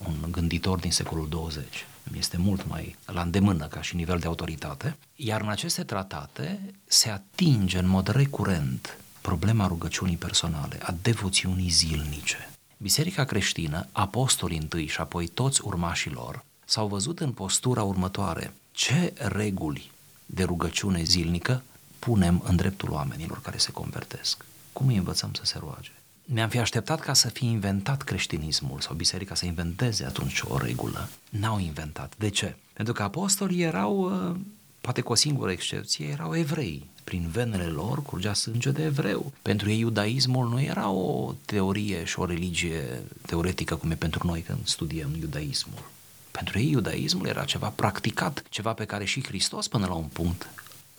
un 0.08 0.32
gânditor 0.32 0.80
din 0.80 0.92
secolul 0.92 1.30
20 1.30 1.86
este 2.18 2.38
mult 2.38 2.68
mai 2.68 2.96
la 3.06 3.22
îndemână 3.22 3.68
ca 3.68 3.82
și 3.82 3.96
nivel 3.96 4.20
de 4.20 4.28
autoritate, 4.28 4.98
iar 5.16 5.42
în 5.42 5.50
aceste 5.50 5.84
tratate 5.84 6.74
se 6.86 7.10
atinge 7.10 7.78
în 7.78 7.88
mod 7.88 8.08
recurent 8.08 8.98
problema 9.22 9.68
rugăciunii 9.68 10.18
personale, 10.18 10.80
a 10.82 10.96
devoțiunii 11.02 11.70
zilnice. 11.70 12.50
Biserica 12.78 13.24
creștină, 13.24 13.88
apostolii 13.92 14.58
întâi 14.58 14.88
și 14.88 15.00
apoi 15.00 15.28
toți 15.28 15.62
urmașii 15.64 16.12
lor, 16.12 16.44
s-au 16.66 16.88
văzut 16.88 17.20
în 17.20 17.32
postura 17.32 17.84
următoare. 17.84 18.54
Ce 18.72 19.14
reguli 19.16 19.92
de 20.26 20.44
rugăciune 20.44 21.04
zilnică 21.04 21.64
punem 22.00 22.44
în 22.46 22.56
dreptul 22.56 22.92
oamenilor 22.92 23.42
care 23.42 23.58
se 23.58 23.72
convertesc? 23.72 24.46
Cum 24.74 24.88
îi 24.88 24.96
învățăm 24.96 25.34
să 25.34 25.42
se 25.46 25.58
roage? 25.60 25.92
Ne-am 26.34 26.50
fi 26.50 26.60
așteptat 26.60 27.00
ca 27.00 27.14
să 27.14 27.30
fie 27.30 27.50
inventat 27.50 28.02
creștinismul 28.02 28.80
sau 28.80 28.96
biserica 28.96 29.36
să 29.36 29.46
inventeze 29.46 30.06
atunci 30.06 30.42
o 30.48 30.58
regulă. 30.58 31.10
N-au 31.30 31.60
inventat. 31.60 32.14
De 32.18 32.30
ce? 32.30 32.56
Pentru 32.74 32.94
că 32.94 33.04
apostolii 33.04 33.62
erau, 33.62 34.30
uh, 34.30 34.36
poate 34.82 35.02
cu 35.02 35.12
o 35.12 35.16
singură 35.16 35.52
excepție, 35.52 36.08
erau 36.08 36.36
evrei. 36.36 36.90
Prin 37.04 37.28
venele 37.32 37.64
lor 37.64 38.02
curgea 38.02 38.34
sânge 38.34 38.72
de 38.72 38.84
evreu. 38.84 39.32
Pentru 39.42 39.70
ei 39.70 39.80
iudaismul 39.80 40.50
nu 40.50 40.62
era 40.62 40.90
o 40.90 41.34
teorie 41.46 42.04
și 42.04 42.20
o 42.20 42.26
religie 42.26 43.02
teoretică 43.26 43.76
cum 43.76 43.92
e 43.92 43.96
pentru 43.96 44.28
noi 44.28 44.42
când 44.42 44.68
studiem 44.68 45.16
iudaismul. 45.20 45.90
Pentru 46.32 46.60
ei 46.60 46.70
iudaismul 46.70 47.28
era 47.28 47.44
ceva 47.44 47.68
practicat, 47.76 48.44
ceva 48.50 48.74
pe 48.74 48.86
care 48.86 49.06
și 49.06 49.24
Hristos 49.24 49.68
până 49.68 49.86
la 49.86 49.94
un 49.94 50.08
punct 50.14 50.50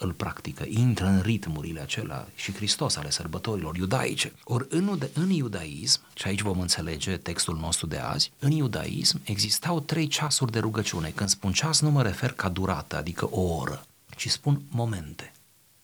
îl 0.02 0.12
practică, 0.12 0.64
intră 0.68 1.06
în 1.06 1.20
ritmurile 1.20 1.80
acelea 1.80 2.28
și 2.34 2.52
Hristos 2.52 2.96
ale 2.96 3.10
sărbătorilor 3.10 3.76
iudaice. 3.76 4.32
Ori 4.44 4.66
în, 4.68 4.98
în 5.14 5.30
iudaism, 5.30 6.00
și 6.14 6.26
aici 6.26 6.42
vom 6.42 6.60
înțelege 6.60 7.16
textul 7.16 7.56
nostru 7.56 7.86
de 7.86 7.96
azi, 7.96 8.32
în 8.38 8.50
iudaism 8.50 9.20
existau 9.24 9.80
trei 9.80 10.06
ceasuri 10.06 10.52
de 10.52 10.58
rugăciune. 10.58 11.12
Când 11.14 11.28
spun 11.28 11.52
ceas, 11.52 11.80
nu 11.80 11.90
mă 11.90 12.02
refer 12.02 12.32
ca 12.32 12.48
durată, 12.48 12.96
adică 12.96 13.28
o 13.30 13.40
oră, 13.40 13.86
ci 14.16 14.28
spun 14.28 14.62
momente. 14.68 15.32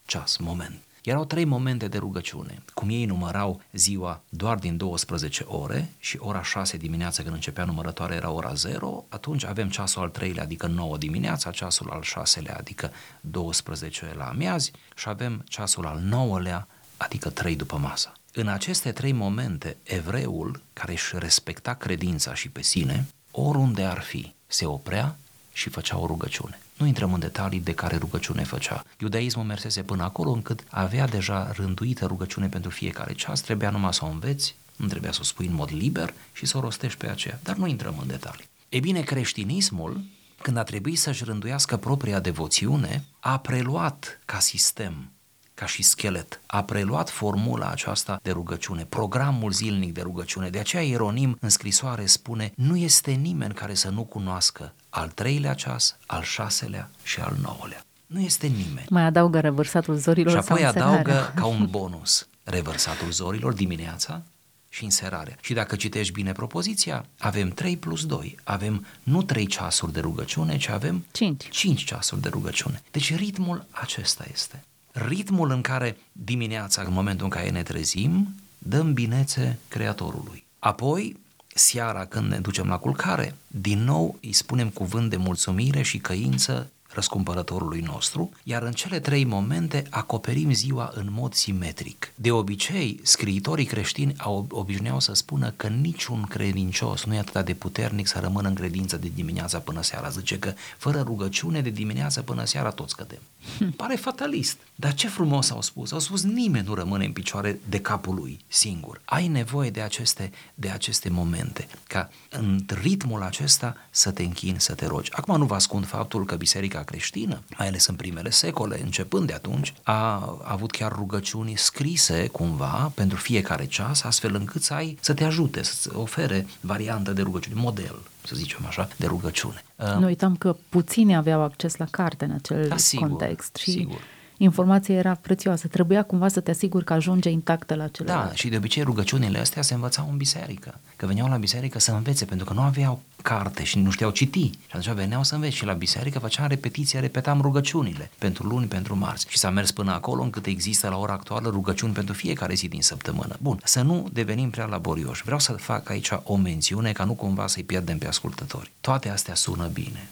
Ceas, 0.05 0.37
moment. 0.37 0.83
Erau 1.09 1.25
trei 1.25 1.45
momente 1.45 1.89
de 1.89 1.99
rugăciune. 1.99 2.63
Cum 2.75 2.89
ei 2.89 3.05
numărau 3.05 3.61
ziua 3.73 4.23
doar 4.29 4.59
din 4.59 4.77
12 4.77 5.45
ore 5.47 5.93
și 5.99 6.17
ora 6.21 6.43
6 6.43 6.77
dimineața 6.77 7.23
când 7.23 7.35
începea 7.35 7.65
numărătoarea 7.65 8.17
era 8.17 8.31
ora 8.31 8.55
0, 8.55 9.05
atunci 9.09 9.45
avem 9.45 9.69
ceasul 9.69 10.03
al 10.03 10.09
treilea, 10.09 10.43
adică 10.43 10.67
9 10.67 10.97
dimineața, 10.97 11.51
ceasul 11.51 11.91
al 11.91 12.03
șaselea, 12.03 12.57
adică 12.57 12.93
12 13.21 14.15
la 14.17 14.25
amiazi 14.25 14.73
și 14.97 15.09
avem 15.09 15.45
ceasul 15.49 15.87
al 15.87 15.99
nouălea, 15.99 16.69
adică 16.97 17.31
3 17.31 17.57
după 17.57 17.77
masă. 17.77 18.13
În 18.33 18.49
aceste 18.49 18.93
trei 18.93 19.13
momente, 19.13 19.77
evreul, 19.83 20.63
care 20.73 20.93
își 20.93 21.19
respecta 21.19 21.75
credința 21.75 22.35
și 22.35 22.49
pe 22.49 22.63
sine, 22.63 23.07
oriunde 23.31 23.85
ar 23.85 24.01
fi, 24.01 24.35
se 24.47 24.67
oprea 24.67 25.17
și 25.53 25.69
făcea 25.69 25.99
o 25.99 26.07
rugăciune. 26.07 26.59
Nu 26.79 26.87
intrăm 26.87 27.13
în 27.13 27.21
detalii 27.21 27.61
de 27.61 27.75
care 27.75 27.97
rugăciune 27.97 28.45
făcea. 28.45 28.85
Iudaismul 28.99 29.45
mersese 29.45 29.83
până 29.83 30.03
acolo 30.03 30.31
încât 30.31 30.65
avea 30.71 31.07
deja 31.07 31.53
rânduită 31.53 32.07
rugăciune 32.07 32.49
pentru 32.49 32.71
fiecare 32.71 33.13
ceas, 33.13 33.41
trebuia 33.41 33.71
numai 33.71 33.95
să 33.95 34.05
o 34.05 34.09
înveți, 34.09 34.55
nu 34.77 34.87
trebuia 34.87 35.13
să 35.13 35.19
o 35.23 35.25
spui 35.25 35.47
în 35.47 35.55
mod 35.55 35.71
liber 35.73 36.15
și 36.33 36.47
să 36.47 36.57
o 36.57 36.61
rostești 36.61 36.99
pe 36.99 37.09
aceea. 37.09 37.39
Dar 37.43 37.57
nu 37.57 37.67
intrăm 37.67 37.99
în 38.01 38.07
detalii. 38.07 38.49
E 38.69 38.81
bine, 38.81 39.01
creștinismul, 39.01 40.01
când 40.43 40.57
a 40.57 40.63
trebuit 40.63 40.99
să-și 40.99 41.25
rânduiască 41.25 41.77
propria 41.77 42.21
devoțiune, 42.21 43.05
a 43.21 43.39
preluat 43.39 44.21
ca 44.25 44.39
sistem 44.39 45.11
ca 45.59 45.67
și 45.67 45.83
schelet, 45.83 46.41
a 46.47 46.65
preluat 46.65 47.11
formula 47.11 47.69
aceasta 47.71 48.21
de 48.23 48.31
rugăciune, 48.31 48.85
programul 48.85 49.53
zilnic 49.53 49.93
de 49.93 50.01
rugăciune. 50.01 50.51
De 50.51 50.59
aceea 50.59 50.83
Ieronim 50.83 51.37
în 51.41 51.49
scrisoare 51.49 52.07
spune, 52.07 52.53
nu 52.55 52.77
este 52.77 53.11
nimeni 53.11 53.55
care 53.55 53.75
să 53.75 53.89
nu 53.89 54.03
cunoască 54.03 54.73
al 54.89 55.09
treilea 55.09 55.55
ceas, 55.55 55.97
al 56.07 56.23
șaselea 56.23 56.91
și 57.03 57.21
al 57.21 57.37
nouălea. 57.43 57.83
Nu 58.07 58.21
este 58.21 58.47
nimeni. 58.47 58.87
Mai 58.89 59.03
adaugă 59.03 59.41
revărsatul 59.41 59.97
zorilor 59.97 60.33
Și 60.33 60.39
apoi 60.39 60.65
adaugă 60.65 61.33
ca 61.35 61.47
un 61.47 61.67
bonus 61.71 62.29
revărsatul 62.45 63.11
zorilor 63.11 63.53
dimineața 63.53 64.23
și 64.69 64.85
înserarea. 64.85 65.37
Și 65.41 65.53
dacă 65.53 65.77
citești 65.77 66.13
bine 66.13 66.33
propoziția, 66.33 67.05
avem 67.19 67.49
3 67.49 67.77
plus 67.77 68.07
2. 68.07 68.37
Avem 68.45 68.87
nu 69.03 69.23
3 69.23 69.47
ceasuri 69.47 69.93
de 69.93 70.01
rugăciune, 70.01 70.57
ci 70.57 70.69
avem 70.69 71.05
5. 71.11 71.49
5 71.49 71.85
ceasuri 71.85 72.21
de 72.21 72.29
rugăciune. 72.29 72.83
Deci 72.91 73.17
ritmul 73.17 73.67
acesta 73.71 74.25
este 74.33 74.63
ritmul 74.93 75.51
în 75.51 75.61
care 75.61 75.97
dimineața, 76.13 76.83
în 76.83 76.93
momentul 76.93 77.25
în 77.25 77.31
care 77.31 77.51
ne 77.51 77.63
trezim, 77.63 78.35
dăm 78.59 78.93
binețe 78.93 79.59
Creatorului. 79.69 80.45
Apoi, 80.59 81.17
seara 81.59 82.05
când 82.05 82.31
ne 82.31 82.39
ducem 82.39 82.69
la 82.69 82.79
culcare, 82.79 83.35
din 83.47 83.85
nou 83.85 84.19
îi 84.23 84.33
spunem 84.33 84.69
cuvânt 84.69 85.11
de 85.11 85.17
mulțumire 85.17 85.83
și 85.83 85.99
căință 85.99 86.71
răscumpărătorului 86.93 87.81
nostru, 87.81 88.31
iar 88.43 88.63
în 88.63 88.73
cele 88.73 89.01
trei 89.01 89.25
momente 89.25 89.87
acoperim 89.91 90.53
ziua 90.53 90.91
în 90.95 91.09
mod 91.11 91.35
simetric. 91.35 92.13
De 92.15 92.31
obicei, 92.31 93.01
scriitorii 93.03 93.65
creștini 93.65 94.15
au 94.19 94.47
obișnuiau 94.51 95.01
să 95.01 95.15
spună 95.15 95.53
că 95.57 95.67
niciun 95.67 96.23
credincios 96.23 97.05
nu 97.05 97.15
e 97.15 97.19
atât 97.19 97.45
de 97.45 97.55
puternic 97.55 98.07
să 98.07 98.19
rămână 98.19 98.49
în 98.49 98.55
credință 98.55 98.97
de 98.97 99.11
dimineața 99.15 99.59
până 99.59 99.83
seara. 99.83 100.09
Zice 100.09 100.39
că 100.39 100.55
fără 100.79 101.01
rugăciune 101.01 101.61
de 101.61 101.71
dimineața 101.71 102.23
până 102.23 102.45
seara 102.45 102.71
toți 102.71 102.97
cădem. 102.97 103.23
Hm. 103.59 103.71
Pare 103.71 103.95
fatalist, 103.95 104.59
dar 104.75 104.95
ce 104.95 105.09
frumos 105.09 105.51
au 105.51 105.63
spus. 105.63 105.93
Au 105.93 105.99
spus 105.99 106.23
nimeni 106.23 106.67
nu 106.67 106.75
rămâne 106.75 107.05
în 107.05 107.13
picioare 107.13 107.61
de 107.69 107.81
capul 107.81 108.15
lui 108.15 108.41
singur. 108.49 109.01
Ai 109.05 109.29
nevoie 109.29 109.71
de 109.71 109.81
aceste, 109.81 110.31
de 110.55 110.69
aceste 110.69 111.09
momente, 111.09 111.69
ca 111.87 112.11
în 112.31 112.65
ritmul 112.83 113.23
acesta 113.23 113.77
să 113.91 114.11
te 114.11 114.23
închini, 114.23 114.61
să 114.61 114.75
te 114.75 114.87
rogi. 114.87 115.13
Acum 115.13 115.37
nu 115.37 115.45
vă 115.45 115.55
ascund 115.55 115.87
faptul 115.87 116.25
că 116.25 116.37
biserica 116.37 116.78
creștină, 116.83 117.43
mai 117.59 117.67
ales 117.67 117.87
în 117.87 117.95
primele 117.95 118.31
secole, 118.31 118.81
începând 118.83 119.27
de 119.27 119.33
atunci, 119.33 119.75
a 119.83 120.37
avut 120.45 120.71
chiar 120.71 120.93
rugăciuni 120.93 121.57
scrise 121.57 122.27
cumva 122.27 122.93
pentru 122.95 123.19
fiecare 123.19 123.67
ceas, 123.67 124.03
astfel 124.03 124.35
încât 124.35 124.63
să 124.63 124.75
ai 124.75 124.99
să 125.01 125.15
te 125.15 125.25
ajute, 125.25 125.63
să 125.63 125.91
ofere 125.95 126.47
variantă 126.61 127.13
de 127.13 127.23
rugăciune, 127.23 127.61
model, 127.61 127.99
să 128.25 128.35
zicem 128.35 128.67
așa, 128.67 128.89
de 128.97 129.07
rugăciune. 129.07 129.65
Nu 129.99 130.05
uităm 130.05 130.37
că 130.37 130.57
puțini 130.69 131.17
aveau 131.17 131.43
acces 131.43 131.77
la 131.77 131.87
carte 131.91 132.25
în 132.25 132.31
acel 132.31 132.69
da, 132.69 132.77
sigur, 132.77 133.09
context 133.09 133.57
și 133.57 133.71
sigur 133.71 134.01
informația 134.39 134.95
era 134.95 135.15
prețioasă. 135.15 135.67
Trebuia 135.69 136.03
cumva 136.03 136.29
să 136.29 136.41
te 136.41 136.51
asiguri 136.51 136.85
că 136.85 136.93
ajunge 136.93 137.29
intactă 137.31 137.75
la 137.75 137.89
celălalt. 137.89 138.29
Da, 138.29 138.35
și 138.35 138.49
de 138.49 138.57
obicei 138.57 138.83
rugăciunile 138.83 139.39
astea 139.39 139.63
se 139.63 139.75
învățau 139.75 140.09
în 140.11 140.17
biserică. 140.17 140.81
Că 140.97 141.07
veneau 141.07 141.29
la 141.29 141.37
biserică 141.37 141.79
să 141.79 141.93
învețe, 141.93 142.25
pentru 142.25 142.47
că 142.47 142.53
nu 142.53 142.61
aveau 142.61 143.03
carte 143.23 143.65
și 143.65 143.79
nu 143.79 143.91
știau 143.91 144.11
citi. 144.11 144.51
Și 144.51 144.59
atunci 144.69 144.95
veneau 144.95 145.23
să 145.23 145.35
învețe 145.35 145.55
și 145.55 145.65
la 145.65 145.73
biserică 145.73 146.19
făceam 146.19 146.49
repetiție, 146.49 147.01
repetam 147.01 147.41
rugăciunile 147.41 148.11
pentru 148.19 148.47
luni, 148.47 148.67
pentru 148.67 148.97
marți. 148.97 149.27
Și 149.29 149.39
s-a 149.39 149.51
mers 149.51 149.71
până 149.71 149.93
acolo 149.93 150.23
încât 150.23 150.47
există 150.47 150.89
la 150.89 150.97
ora 150.97 151.13
actuală 151.13 151.49
rugăciuni 151.49 151.93
pentru 151.93 152.15
fiecare 152.15 152.55
zi 152.55 152.69
din 152.69 152.83
săptămână. 152.83 153.37
Bun, 153.41 153.61
să 153.65 153.83
nu 153.83 154.09
devenim 154.13 154.51
prea 154.51 154.67
laborioși. 154.67 155.23
Vreau 155.25 155.39
să 155.39 155.53
fac 155.53 155.91
aici 155.91 156.11
o 156.23 156.37
mențiune 156.37 156.93
ca 156.93 157.05
nu 157.05 157.15
cumva 157.15 157.47
să-i 157.47 157.65
pierdem 157.65 157.99
pe 157.99 158.07
ascultători. 158.07 158.73
Toate 158.81 159.09
astea 159.09 159.35
sună 159.35 159.67
bine. 159.73 160.09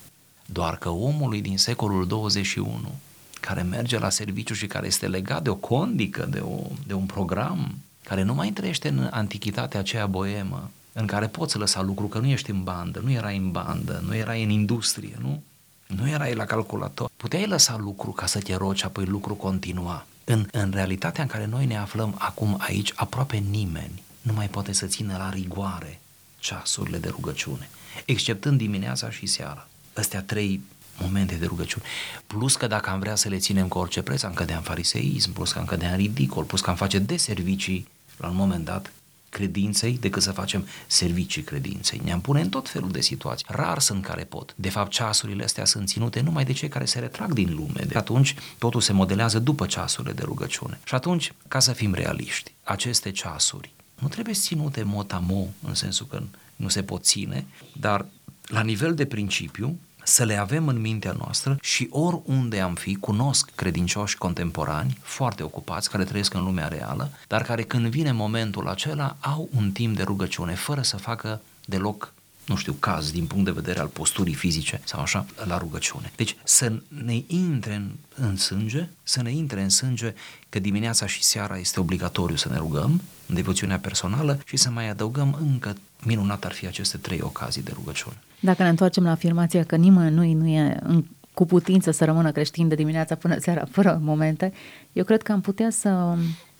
Doar 0.46 0.76
că 0.76 0.88
omului 0.88 1.40
din 1.40 1.58
secolul 1.58 2.06
21 2.06 2.94
care 3.40 3.62
merge 3.62 3.98
la 3.98 4.10
serviciu 4.10 4.54
și 4.54 4.66
care 4.66 4.86
este 4.86 5.06
legat 5.06 5.42
de 5.42 5.48
o 5.48 5.54
condică, 5.54 6.26
de, 6.30 6.38
o, 6.38 6.58
de 6.86 6.94
un 6.94 7.06
program, 7.06 7.78
care 8.02 8.22
nu 8.22 8.34
mai 8.34 8.50
trăiește 8.50 8.88
în 8.88 9.08
antichitatea 9.10 9.80
aceea 9.80 10.06
boemă, 10.06 10.70
în 10.92 11.06
care 11.06 11.26
poți 11.26 11.58
lăsa 11.58 11.82
lucru, 11.82 12.06
că 12.06 12.18
nu 12.18 12.26
ești 12.26 12.50
în 12.50 12.62
bandă, 12.62 13.00
nu 13.04 13.10
erai 13.10 13.36
în 13.36 13.50
bandă, 13.50 14.02
nu 14.06 14.14
erai 14.14 14.42
în 14.42 14.50
industrie, 14.50 15.16
nu? 15.20 15.42
Nu 15.86 16.08
erai 16.08 16.34
la 16.34 16.44
calculator. 16.44 17.10
Puteai 17.16 17.46
lăsa 17.46 17.76
lucru 17.76 18.10
ca 18.10 18.26
să 18.26 18.38
te 18.38 18.54
rogi, 18.54 18.84
apoi 18.84 19.04
lucru 19.04 19.34
continua. 19.34 20.06
În, 20.24 20.46
în 20.52 20.70
realitatea 20.74 21.22
în 21.22 21.28
care 21.28 21.46
noi 21.46 21.66
ne 21.66 21.76
aflăm 21.76 22.14
acum 22.18 22.56
aici, 22.60 22.92
aproape 22.94 23.36
nimeni 23.36 24.02
nu 24.26 24.32
mai 24.32 24.48
poate 24.48 24.72
să 24.72 24.86
țină 24.86 25.16
la 25.16 25.30
rigoare 25.30 26.00
ceasurile 26.38 26.98
de 26.98 27.08
rugăciune, 27.08 27.68
exceptând 28.04 28.58
dimineața 28.58 29.10
și 29.10 29.26
seara. 29.26 29.68
Astea 29.94 30.22
trei 30.22 30.60
momente 31.00 31.34
de 31.34 31.46
rugăciune. 31.46 31.84
Plus 32.26 32.56
că 32.56 32.66
dacă 32.66 32.90
am 32.90 32.98
vrea 32.98 33.14
să 33.14 33.28
le 33.28 33.38
ținem 33.38 33.68
cu 33.68 33.78
orice 33.78 34.02
preț, 34.02 34.22
am 34.22 34.32
cădea 34.32 34.56
în 34.56 34.62
fariseism, 34.62 35.32
plus 35.32 35.52
că 35.52 35.58
am 35.58 35.64
cădea 35.64 35.90
în 35.90 35.96
ridicol, 35.96 36.44
plus 36.44 36.60
că 36.60 36.70
am 36.70 36.76
face 36.76 36.98
de 36.98 37.16
servicii 37.16 37.88
la 38.16 38.28
un 38.28 38.36
moment 38.36 38.64
dat 38.64 38.92
credinței 39.28 39.98
decât 39.98 40.22
să 40.22 40.32
facem 40.32 40.66
servicii 40.86 41.42
credinței. 41.42 42.00
Ne-am 42.04 42.20
pune 42.20 42.40
în 42.40 42.48
tot 42.48 42.68
felul 42.68 42.90
de 42.90 43.00
situații. 43.00 43.46
Rar 43.48 43.78
sunt 43.78 44.04
care 44.04 44.24
pot. 44.24 44.54
De 44.56 44.70
fapt, 44.70 44.90
ceasurile 44.90 45.44
astea 45.44 45.64
sunt 45.64 45.88
ținute 45.88 46.20
numai 46.20 46.44
de 46.44 46.52
cei 46.52 46.68
care 46.68 46.84
se 46.84 46.98
retrag 46.98 47.32
din 47.32 47.54
lume. 47.54 47.84
De 47.88 47.98
atunci, 47.98 48.34
totul 48.58 48.80
se 48.80 48.92
modelează 48.92 49.38
după 49.38 49.66
ceasurile 49.66 50.12
de 50.12 50.22
rugăciune. 50.22 50.78
Și 50.84 50.94
atunci, 50.94 51.32
ca 51.48 51.58
să 51.58 51.72
fim 51.72 51.94
realiști, 51.94 52.52
aceste 52.62 53.10
ceasuri 53.10 53.70
nu 53.98 54.08
trebuie 54.08 54.34
ținute 54.34 54.82
motamo, 54.82 55.48
în 55.62 55.74
sensul 55.74 56.06
că 56.06 56.22
nu 56.56 56.68
se 56.68 56.82
pot 56.82 57.04
ține, 57.04 57.46
dar 57.72 58.06
la 58.46 58.62
nivel 58.62 58.94
de 58.94 59.06
principiu, 59.06 59.78
să 60.06 60.24
le 60.24 60.36
avem 60.36 60.68
în 60.68 60.80
mintea 60.80 61.14
noastră 61.18 61.56
și 61.60 61.88
oriunde 61.90 62.60
am 62.60 62.74
fi, 62.74 62.94
cunosc 62.94 63.50
credincioși 63.54 64.18
contemporani 64.18 64.98
foarte 65.02 65.42
ocupați, 65.42 65.90
care 65.90 66.04
trăiesc 66.04 66.34
în 66.34 66.44
lumea 66.44 66.68
reală, 66.68 67.10
dar 67.28 67.42
care 67.42 67.62
când 67.62 67.86
vine 67.86 68.12
momentul 68.12 68.68
acela 68.68 69.16
au 69.20 69.48
un 69.56 69.70
timp 69.70 69.96
de 69.96 70.02
rugăciune, 70.02 70.54
fără 70.54 70.82
să 70.82 70.96
facă 70.96 71.40
deloc 71.64 72.12
nu 72.46 72.56
știu, 72.56 72.72
caz 72.72 73.10
din 73.10 73.26
punct 73.26 73.44
de 73.44 73.50
vedere 73.50 73.78
al 73.78 73.86
posturii 73.86 74.34
fizice 74.34 74.80
sau 74.84 75.00
așa, 75.00 75.26
la 75.44 75.58
rugăciune. 75.58 76.12
Deci 76.16 76.36
să 76.44 76.72
ne 77.04 77.22
intre 77.26 77.74
în, 77.74 77.90
în 78.14 78.36
sânge, 78.36 78.88
să 79.02 79.22
ne 79.22 79.30
intre 79.30 79.62
în 79.62 79.68
sânge 79.68 80.14
că 80.48 80.58
dimineața 80.58 81.06
și 81.06 81.22
seara 81.22 81.58
este 81.58 81.80
obligatoriu 81.80 82.36
să 82.36 82.48
ne 82.48 82.56
rugăm, 82.56 83.00
în 83.26 83.34
devoțiunea 83.34 83.78
personală 83.78 84.38
și 84.44 84.56
să 84.56 84.70
mai 84.70 84.88
adăugăm 84.88 85.38
încă 85.40 85.74
minunat 86.02 86.44
ar 86.44 86.52
fi 86.52 86.66
aceste 86.66 86.96
trei 86.96 87.20
ocazii 87.20 87.62
de 87.62 87.72
rugăciune. 87.74 88.16
Dacă 88.40 88.62
ne 88.62 88.68
întoarcem 88.68 89.04
la 89.04 89.10
afirmația 89.10 89.64
că 89.64 89.76
nimănui 89.76 90.32
nu 90.32 90.46
e 90.46 90.78
în, 90.82 91.04
cu 91.34 91.46
putință 91.46 91.90
să 91.90 92.04
rămână 92.04 92.32
creștin 92.32 92.68
de 92.68 92.74
dimineața 92.74 93.14
până 93.14 93.38
seara 93.38 93.64
fără 93.70 94.00
momente, 94.02 94.52
eu 94.92 95.04
cred 95.04 95.22
că 95.22 95.32
am 95.32 95.40
putea 95.40 95.70
să 95.70 96.16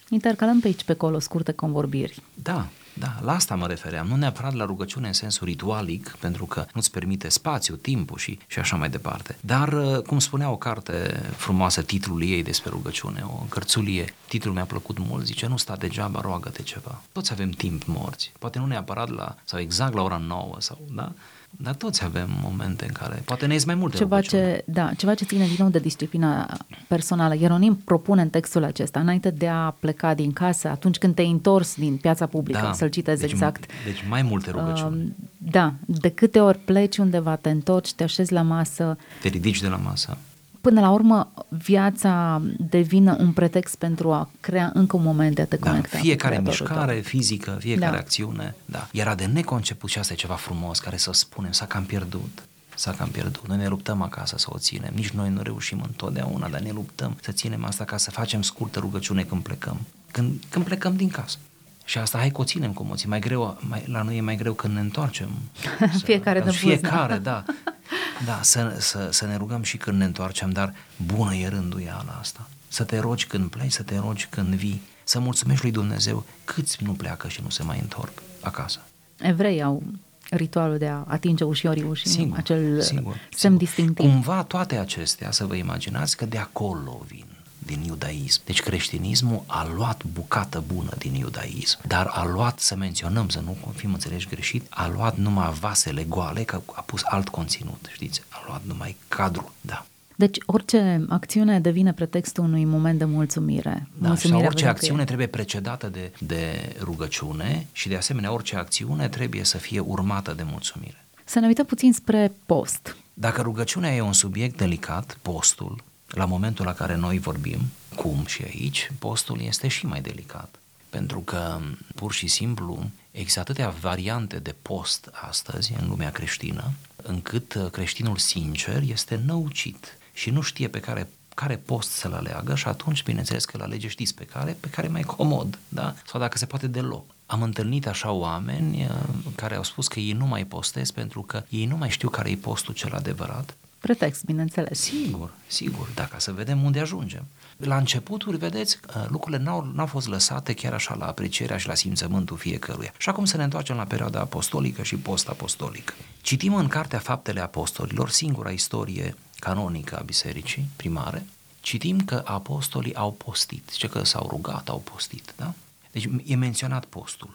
intercalăm 0.09 0.61
pe 0.61 0.67
aici 0.67 0.85
pe 0.85 0.93
acolo 0.93 1.19
scurte 1.19 1.53
convorbiri. 1.53 2.23
Da, 2.35 2.69
da, 2.99 3.17
la 3.21 3.35
asta 3.35 3.55
mă 3.55 3.67
refeream, 3.67 4.07
nu 4.07 4.17
neapărat 4.17 4.55
la 4.55 4.65
rugăciune 4.65 5.07
în 5.07 5.13
sensul 5.13 5.47
ritualic, 5.47 6.17
pentru 6.21 6.45
că 6.45 6.67
nu-ți 6.75 6.91
permite 6.91 7.29
spațiu, 7.29 7.75
timpul 7.75 8.19
și, 8.19 8.39
și 8.47 8.59
așa 8.59 8.77
mai 8.77 8.89
departe. 8.89 9.37
Dar, 9.41 9.73
uh, 9.73 10.03
cum 10.03 10.19
spunea 10.19 10.51
o 10.51 10.57
carte 10.57 11.23
frumoasă, 11.37 11.83
titlul 11.83 12.23
ei 12.23 12.43
despre 12.43 12.71
rugăciune, 12.71 13.23
o 13.27 13.47
cărțulie, 13.49 14.15
titlul 14.29 14.55
mi-a 14.55 14.65
plăcut 14.65 14.99
mult, 14.99 15.25
zice, 15.25 15.47
nu 15.47 15.57
sta 15.57 15.77
degeaba, 15.77 16.21
roagă-te 16.21 16.63
ceva. 16.63 17.03
Toți 17.13 17.33
avem 17.33 17.51
timp 17.51 17.85
morți, 17.85 18.33
poate 18.39 18.59
nu 18.59 18.67
neapărat 18.67 19.09
la, 19.09 19.37
sau 19.45 19.59
exact 19.61 19.95
la 19.95 20.03
ora 20.03 20.17
9 20.17 20.57
sau, 20.59 20.79
da? 20.91 21.13
Dar 21.59 21.75
toți 21.75 22.05
avem 22.05 22.29
momente 22.43 22.85
în 22.85 22.93
care 22.93 23.23
poate 23.25 23.47
ne 23.47 23.53
ies 23.53 23.65
mai 23.65 23.75
multe 23.75 23.97
ceva 23.97 24.21
ce, 24.21 24.65
Da, 24.67 24.93
ceva 24.97 25.15
ce 25.15 25.25
ține 25.25 25.45
din 25.45 25.57
nou 25.59 25.69
de 25.69 25.79
disciplina 25.79 26.57
personală. 26.89 27.37
Ieronim 27.37 27.75
propune 27.75 28.23
în 28.23 28.29
textul 28.29 28.65
acesta, 28.65 29.01
înainte 29.01 29.31
de 29.31 29.49
a 29.49 29.71
pleca 29.71 30.15
din 30.15 30.33
casă, 30.33 30.69
atunci 30.69 30.99
când 30.99 31.15
te-ai 31.15 31.31
întors 31.31 31.75
din 31.75 31.97
piața 31.97 32.27
publică, 32.27 32.61
da, 32.63 32.73
să-l 32.73 32.89
citezi 32.89 33.21
deci, 33.21 33.31
exact. 33.31 33.71
Deci 33.85 34.05
mai 34.09 34.23
multe 34.23 34.51
rugăciuni. 34.51 35.03
Uh, 35.03 35.11
da, 35.37 35.75
de 35.87 36.09
câte 36.09 36.41
ori 36.41 36.59
pleci 36.59 36.99
undeva, 36.99 37.37
te 37.37 37.51
întorci, 37.51 37.95
te 37.95 38.03
așezi 38.03 38.33
la 38.33 38.43
masă. 38.43 38.97
Te 39.21 39.29
ridici 39.29 39.61
de 39.61 39.69
la 39.69 39.77
masă 39.77 40.19
până 40.67 40.81
la 40.81 40.91
urmă 40.91 41.33
viața 41.49 42.43
devine 42.59 43.17
un 43.19 43.33
pretext 43.33 43.77
pentru 43.77 44.13
a 44.13 44.31
crea 44.41 44.71
încă 44.75 44.97
un 44.97 45.03
moment 45.03 45.35
de 45.35 45.43
a 45.43 45.45
te 45.45 45.57
da, 45.57 45.71
conecta. 45.71 45.99
Fiecare 45.99 46.41
mișcare 46.45 46.93
tău. 46.93 47.03
fizică, 47.03 47.57
fiecare 47.61 47.93
da. 47.93 47.99
acțiune, 47.99 48.55
da. 48.65 48.89
Era 48.93 49.15
de 49.15 49.25
neconceput 49.25 49.91
și 49.91 49.99
asta 49.99 50.13
e 50.13 50.17
ceva 50.17 50.35
frumos 50.35 50.79
care 50.79 50.97
să 50.97 51.13
spunem, 51.13 51.51
s-a 51.53 51.67
cam 51.67 51.85
pierdut. 51.85 52.43
S-a 52.75 52.91
cam 52.91 53.09
pierdut. 53.09 53.49
Noi 53.49 53.57
ne 53.57 53.69
luptăm 53.69 54.03
acasă 54.03 54.37
să 54.39 54.47
o 54.51 54.59
ținem. 54.59 54.93
Nici 54.95 55.11
noi 55.11 55.31
nu 55.31 55.43
reușim 55.43 55.81
întotdeauna, 55.87 56.49
dar 56.49 56.61
ne 56.61 56.71
luptăm 56.71 57.17
să 57.23 57.33
ținem 57.33 57.65
asta 57.65 57.85
ca 57.85 57.97
să 57.97 58.11
facem 58.11 58.43
scurtă 58.43 58.79
rugăciune 58.79 59.23
când 59.23 59.43
plecăm. 59.43 59.81
Când, 60.11 60.43
când 60.49 60.65
plecăm 60.65 60.97
din 60.97 61.09
casă. 61.09 61.39
Și 61.85 61.99
asta 61.99 62.19
hai 62.19 62.31
că 62.31 62.41
o 62.41 62.45
ținem 62.45 62.73
cu 62.73 62.83
moții. 62.83 63.09
Mai 63.09 63.21
greu, 63.21 63.59
mai, 63.69 63.85
la 63.87 64.03
noi 64.03 64.17
e 64.17 64.21
mai 64.21 64.37
greu 64.37 64.53
când 64.53 64.75
ne 64.75 64.81
întoarcem. 64.81 65.29
fiecare 66.05 66.41
de 66.41 66.51
Fiecare, 66.51 67.19
da. 67.19 67.45
Da, 68.25 68.39
să, 68.43 68.77
să, 68.79 69.09
să 69.13 69.27
ne 69.27 69.37
rugăm 69.37 69.63
și 69.63 69.77
când 69.77 69.99
ne 69.99 70.05
întoarcem, 70.05 70.51
dar 70.51 70.75
bună 71.07 71.35
e 71.35 71.49
rânduiala 71.49 72.17
asta. 72.21 72.49
Să 72.69 72.85
te 72.85 72.99
rogi 72.99 73.27
când 73.27 73.51
pleci, 73.51 73.73
să 73.73 73.83
te 73.83 73.99
rogi 73.99 74.27
când 74.31 74.55
vii, 74.55 74.83
să 75.05 75.19
mulțumești 75.19 75.63
lui 75.63 75.73
Dumnezeu 75.73 76.25
câți 76.45 76.85
nu 76.85 76.93
pleacă 76.93 77.29
și 77.29 77.41
nu 77.43 77.49
se 77.49 77.63
mai 77.63 77.79
întorc 77.81 78.23
acasă. 78.41 78.81
Evrei 79.19 79.63
au 79.63 79.83
ritualul 80.31 80.79
de 80.79 80.89
a 80.89 81.05
atinge 81.07 81.45
ușorii 81.45 81.83
ușii, 81.83 82.11
singur, 82.11 82.39
acel 82.39 82.81
singur, 82.81 83.13
semn 83.13 83.31
singur. 83.35 83.59
distinctiv. 83.59 84.11
Cumva 84.11 84.43
toate 84.43 84.77
acestea, 84.77 85.31
să 85.31 85.47
vă 85.47 85.55
imaginați 85.55 86.17
că 86.17 86.27
de 86.27 86.39
acolo 86.39 87.05
vin 87.09 87.36
din 87.67 87.83
iudaism. 87.83 88.41
Deci 88.45 88.63
creștinismul 88.63 89.43
a 89.47 89.71
luat 89.75 90.05
bucată 90.05 90.65
bună 90.67 90.91
din 90.99 91.15
iudaism, 91.15 91.79
dar 91.87 92.07
a 92.07 92.25
luat, 92.25 92.59
să 92.59 92.77
menționăm, 92.77 93.29
să 93.29 93.41
nu 93.41 93.57
fim 93.75 93.93
înțelegi 93.93 94.29
greșit, 94.29 94.67
a 94.69 94.89
luat 94.89 95.17
numai 95.17 95.53
vasele 95.61 96.05
goale, 96.05 96.43
că 96.43 96.61
a 96.75 96.81
pus 96.81 97.03
alt 97.05 97.29
conținut, 97.29 97.89
știți? 97.93 98.23
A 98.29 98.43
luat 98.47 98.63
numai 98.65 98.97
cadrul, 99.09 99.53
da. 99.61 99.87
Deci 100.19 100.39
orice 100.47 101.05
acțiune 101.09 101.61
devine 101.61 101.93
pretextul 101.93 102.45
unui 102.45 102.65
moment 102.65 102.99
de 102.99 103.05
mulțumire. 103.05 103.89
Da, 103.99 104.09
mulțumire 104.09 104.39
sau 104.39 104.47
orice 104.47 104.67
acțiune 104.67 105.05
trebuie 105.05 105.27
precedată 105.27 105.89
de, 105.89 106.13
de 106.19 106.73
rugăciune 106.81 107.67
și 107.73 107.89
de 107.89 107.97
asemenea 107.97 108.33
orice 108.33 108.57
acțiune 108.57 109.09
trebuie 109.09 109.45
să 109.45 109.59
fie 109.59 109.81
urmată 109.81 110.33
de 110.33 110.43
mulțumire. 110.51 111.05
Să 111.25 111.39
ne 111.39 111.47
uităm 111.47 111.65
puțin 111.65 111.93
spre 111.93 112.33
post. 112.47 112.97
Dacă 113.15 113.43
rugăciunea 113.43 113.95
e 113.95 114.01
un 114.01 114.13
subiect 114.13 114.57
delicat, 114.57 115.19
postul, 115.23 115.85
la 116.07 116.25
momentul 116.25 116.65
la 116.65 116.75
care 116.75 116.95
noi 116.95 117.19
vorbim, 117.19 117.61
cum 117.95 118.27
și 118.27 118.43
aici, 118.43 118.91
postul 118.99 119.41
este 119.41 119.69
și 119.69 119.87
mai 119.87 120.01
delicat. 120.01 120.59
Pentru 120.89 121.21
că, 121.21 121.61
pur 121.95 122.13
și 122.13 122.27
simplu, 122.27 122.91
există 123.11 123.41
atâtea 123.41 123.69
variante 123.69 124.39
de 124.39 124.55
post 124.63 125.11
astăzi 125.13 125.73
în 125.81 125.89
lumea 125.89 126.11
creștină, 126.11 126.73
încât 126.97 127.69
creștinul 127.73 128.17
sincer 128.17 128.83
este 128.83 129.21
năucit 129.25 129.99
și 130.13 130.31
nu 130.31 130.41
știe 130.41 130.69
pe 130.69 130.81
care 130.81 131.09
care 131.37 131.57
post 131.57 131.91
să-l 131.91 132.13
aleagă 132.13 132.55
și 132.55 132.69
atunci, 132.69 133.03
bineînțeles 133.03 133.45
că 133.45 133.57
îl 133.57 133.63
alege, 133.63 133.89
știți 133.89 134.15
pe 134.15 134.25
care? 134.25 134.57
Pe 134.61 134.69
care 134.69 134.89
mai 134.89 135.03
comod, 135.03 135.59
da? 135.69 135.95
Sau 136.07 136.21
dacă 136.21 136.39
se 136.39 136.47
poate 136.47 136.67
deloc. 136.67 137.05
Am 137.27 137.43
întâlnit 137.43 137.87
așa 137.87 138.11
oameni 138.11 138.85
uh, 138.85 138.91
care 139.35 139.55
au 139.55 139.63
spus 139.63 139.89
că 139.89 140.01
ei 140.01 140.13
nu 140.13 140.27
mai 140.27 140.45
postez 140.45 140.91
pentru 140.91 141.23
că 141.23 141.43
ei 141.49 141.67
nu 141.67 141.77
mai 141.77 141.91
știu 141.91 142.09
care 142.09 142.31
e 142.31 142.37
postul 142.37 142.75
cel 142.75 142.95
adevărat 142.95 143.57
Pretext, 143.79 144.25
bineînțeles. 144.25 144.81
Sigur, 144.81 145.33
sigur, 145.47 145.89
dacă 145.95 146.21
să 146.21 146.33
vedem 146.33 146.63
unde 146.63 146.81
ajungem. 146.81 147.27
La 147.57 147.77
începuturi, 147.77 148.37
vedeți, 148.37 148.79
uh, 148.89 149.05
lucrurile 149.09 149.43
n-au, 149.43 149.71
n-au 149.75 149.87
fost 149.87 150.09
lăsate 150.09 150.55
chiar 150.55 150.73
așa 150.73 150.95
la 150.95 151.07
aprecierea 151.07 151.57
și 151.57 151.67
la 151.67 151.75
simțământul 151.75 152.37
fiecăruia. 152.37 152.93
Și 152.99 153.09
acum 153.09 153.25
să 153.25 153.37
ne 153.37 153.43
întoarcem 153.43 153.77
la 153.77 153.85
perioada 153.85 154.21
apostolică 154.21 154.83
și 154.83 154.97
post-apostolică. 154.97 155.93
Citim 156.21 156.55
în 156.55 156.69
Cartea 156.69 156.99
Faptele 156.99 157.41
Apostolilor, 157.41 158.11
singura 158.11 158.51
istorie 158.51 159.17
canonică 159.39 159.99
a 159.99 160.03
bisericii 160.03 160.69
primare, 160.77 161.27
citim 161.61 162.01
că 162.01 162.23
apostolii 162.25 162.95
au 162.95 163.13
postit, 163.13 163.71
ce 163.71 163.89
că 163.89 164.05
s-au 164.05 164.27
rugat, 164.29 164.69
au 164.69 164.79
postit, 164.79 165.33
da? 165.37 165.53
Deci 165.91 166.09
e 166.25 166.37
menționat 166.37 166.85
postul. 166.85 167.35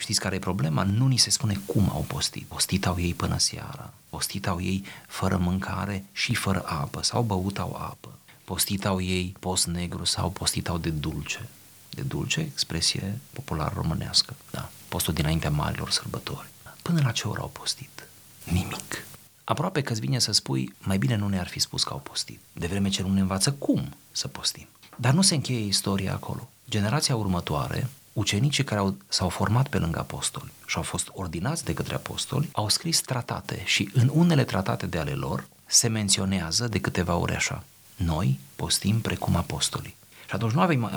Știți 0.00 0.20
care 0.20 0.34
e 0.34 0.38
problema? 0.38 0.82
Nu 0.82 1.06
ni 1.06 1.16
se 1.16 1.30
spune 1.30 1.60
cum 1.66 1.90
au 1.90 2.04
postit. 2.08 2.46
Postit 2.46 2.86
au 2.86 3.00
ei 3.00 3.14
până 3.14 3.38
seara, 3.38 3.92
postit 4.08 4.46
au 4.46 4.60
ei 4.60 4.84
fără 5.06 5.36
mâncare 5.36 6.04
și 6.12 6.34
fără 6.34 6.62
apă, 6.66 7.02
sau 7.02 7.22
băut 7.22 7.58
au 7.58 7.76
apă. 7.76 8.18
Postit 8.44 8.86
au 8.86 9.00
ei 9.00 9.34
post 9.40 9.66
negru 9.66 10.04
sau 10.04 10.30
postit 10.30 10.68
au 10.68 10.78
de 10.78 10.90
dulce. 10.90 11.48
De 11.90 12.02
dulce, 12.02 12.40
expresie 12.40 13.18
popular 13.32 13.72
românească, 13.74 14.34
da. 14.50 14.70
Postul 14.88 15.14
dinaintea 15.14 15.50
marilor 15.50 15.90
sărbători. 15.90 16.48
Până 16.82 17.00
la 17.04 17.10
ce 17.10 17.28
oră 17.28 17.40
au 17.40 17.50
postit? 17.52 18.08
Nimic. 18.44 19.06
Aproape 19.44 19.82
că 19.82 19.92
îți 19.92 20.00
vine 20.00 20.18
să 20.18 20.32
spui, 20.32 20.74
mai 20.78 20.98
bine 20.98 21.16
nu 21.16 21.28
ne-ar 21.28 21.48
fi 21.48 21.58
spus 21.58 21.84
că 21.84 21.92
au 21.92 21.98
postit, 21.98 22.40
de 22.52 22.66
vreme 22.66 22.88
ce 22.88 23.02
nu 23.02 23.12
ne 23.12 23.20
învață 23.20 23.52
cum 23.52 23.94
să 24.10 24.28
postim. 24.28 24.68
Dar 24.96 25.14
nu 25.14 25.22
se 25.22 25.34
încheie 25.34 25.66
istoria 25.66 26.12
acolo. 26.12 26.50
Generația 26.68 27.16
următoare 27.16 27.88
ucenicii 28.12 28.64
care 28.64 28.80
au, 28.80 28.96
s-au 29.08 29.28
format 29.28 29.68
pe 29.68 29.78
lângă 29.78 29.98
apostoli 29.98 30.52
și 30.66 30.76
au 30.76 30.82
fost 30.82 31.08
ordinați 31.12 31.64
de 31.64 31.74
către 31.74 31.94
apostoli, 31.94 32.48
au 32.52 32.68
scris 32.68 33.00
tratate 33.00 33.62
și 33.64 33.90
în 33.92 34.10
unele 34.12 34.44
tratate 34.44 34.86
de 34.86 34.98
ale 34.98 35.12
lor 35.12 35.48
se 35.66 35.88
menționează 35.88 36.68
de 36.68 36.80
câteva 36.80 37.16
ori 37.16 37.34
așa. 37.34 37.64
Noi 37.96 38.38
postim 38.56 39.00
precum 39.00 39.36
apostolii. 39.36 39.96
Și 40.26 40.34
atunci 40.34 40.52
nu 40.52 40.60
avem 40.60 40.90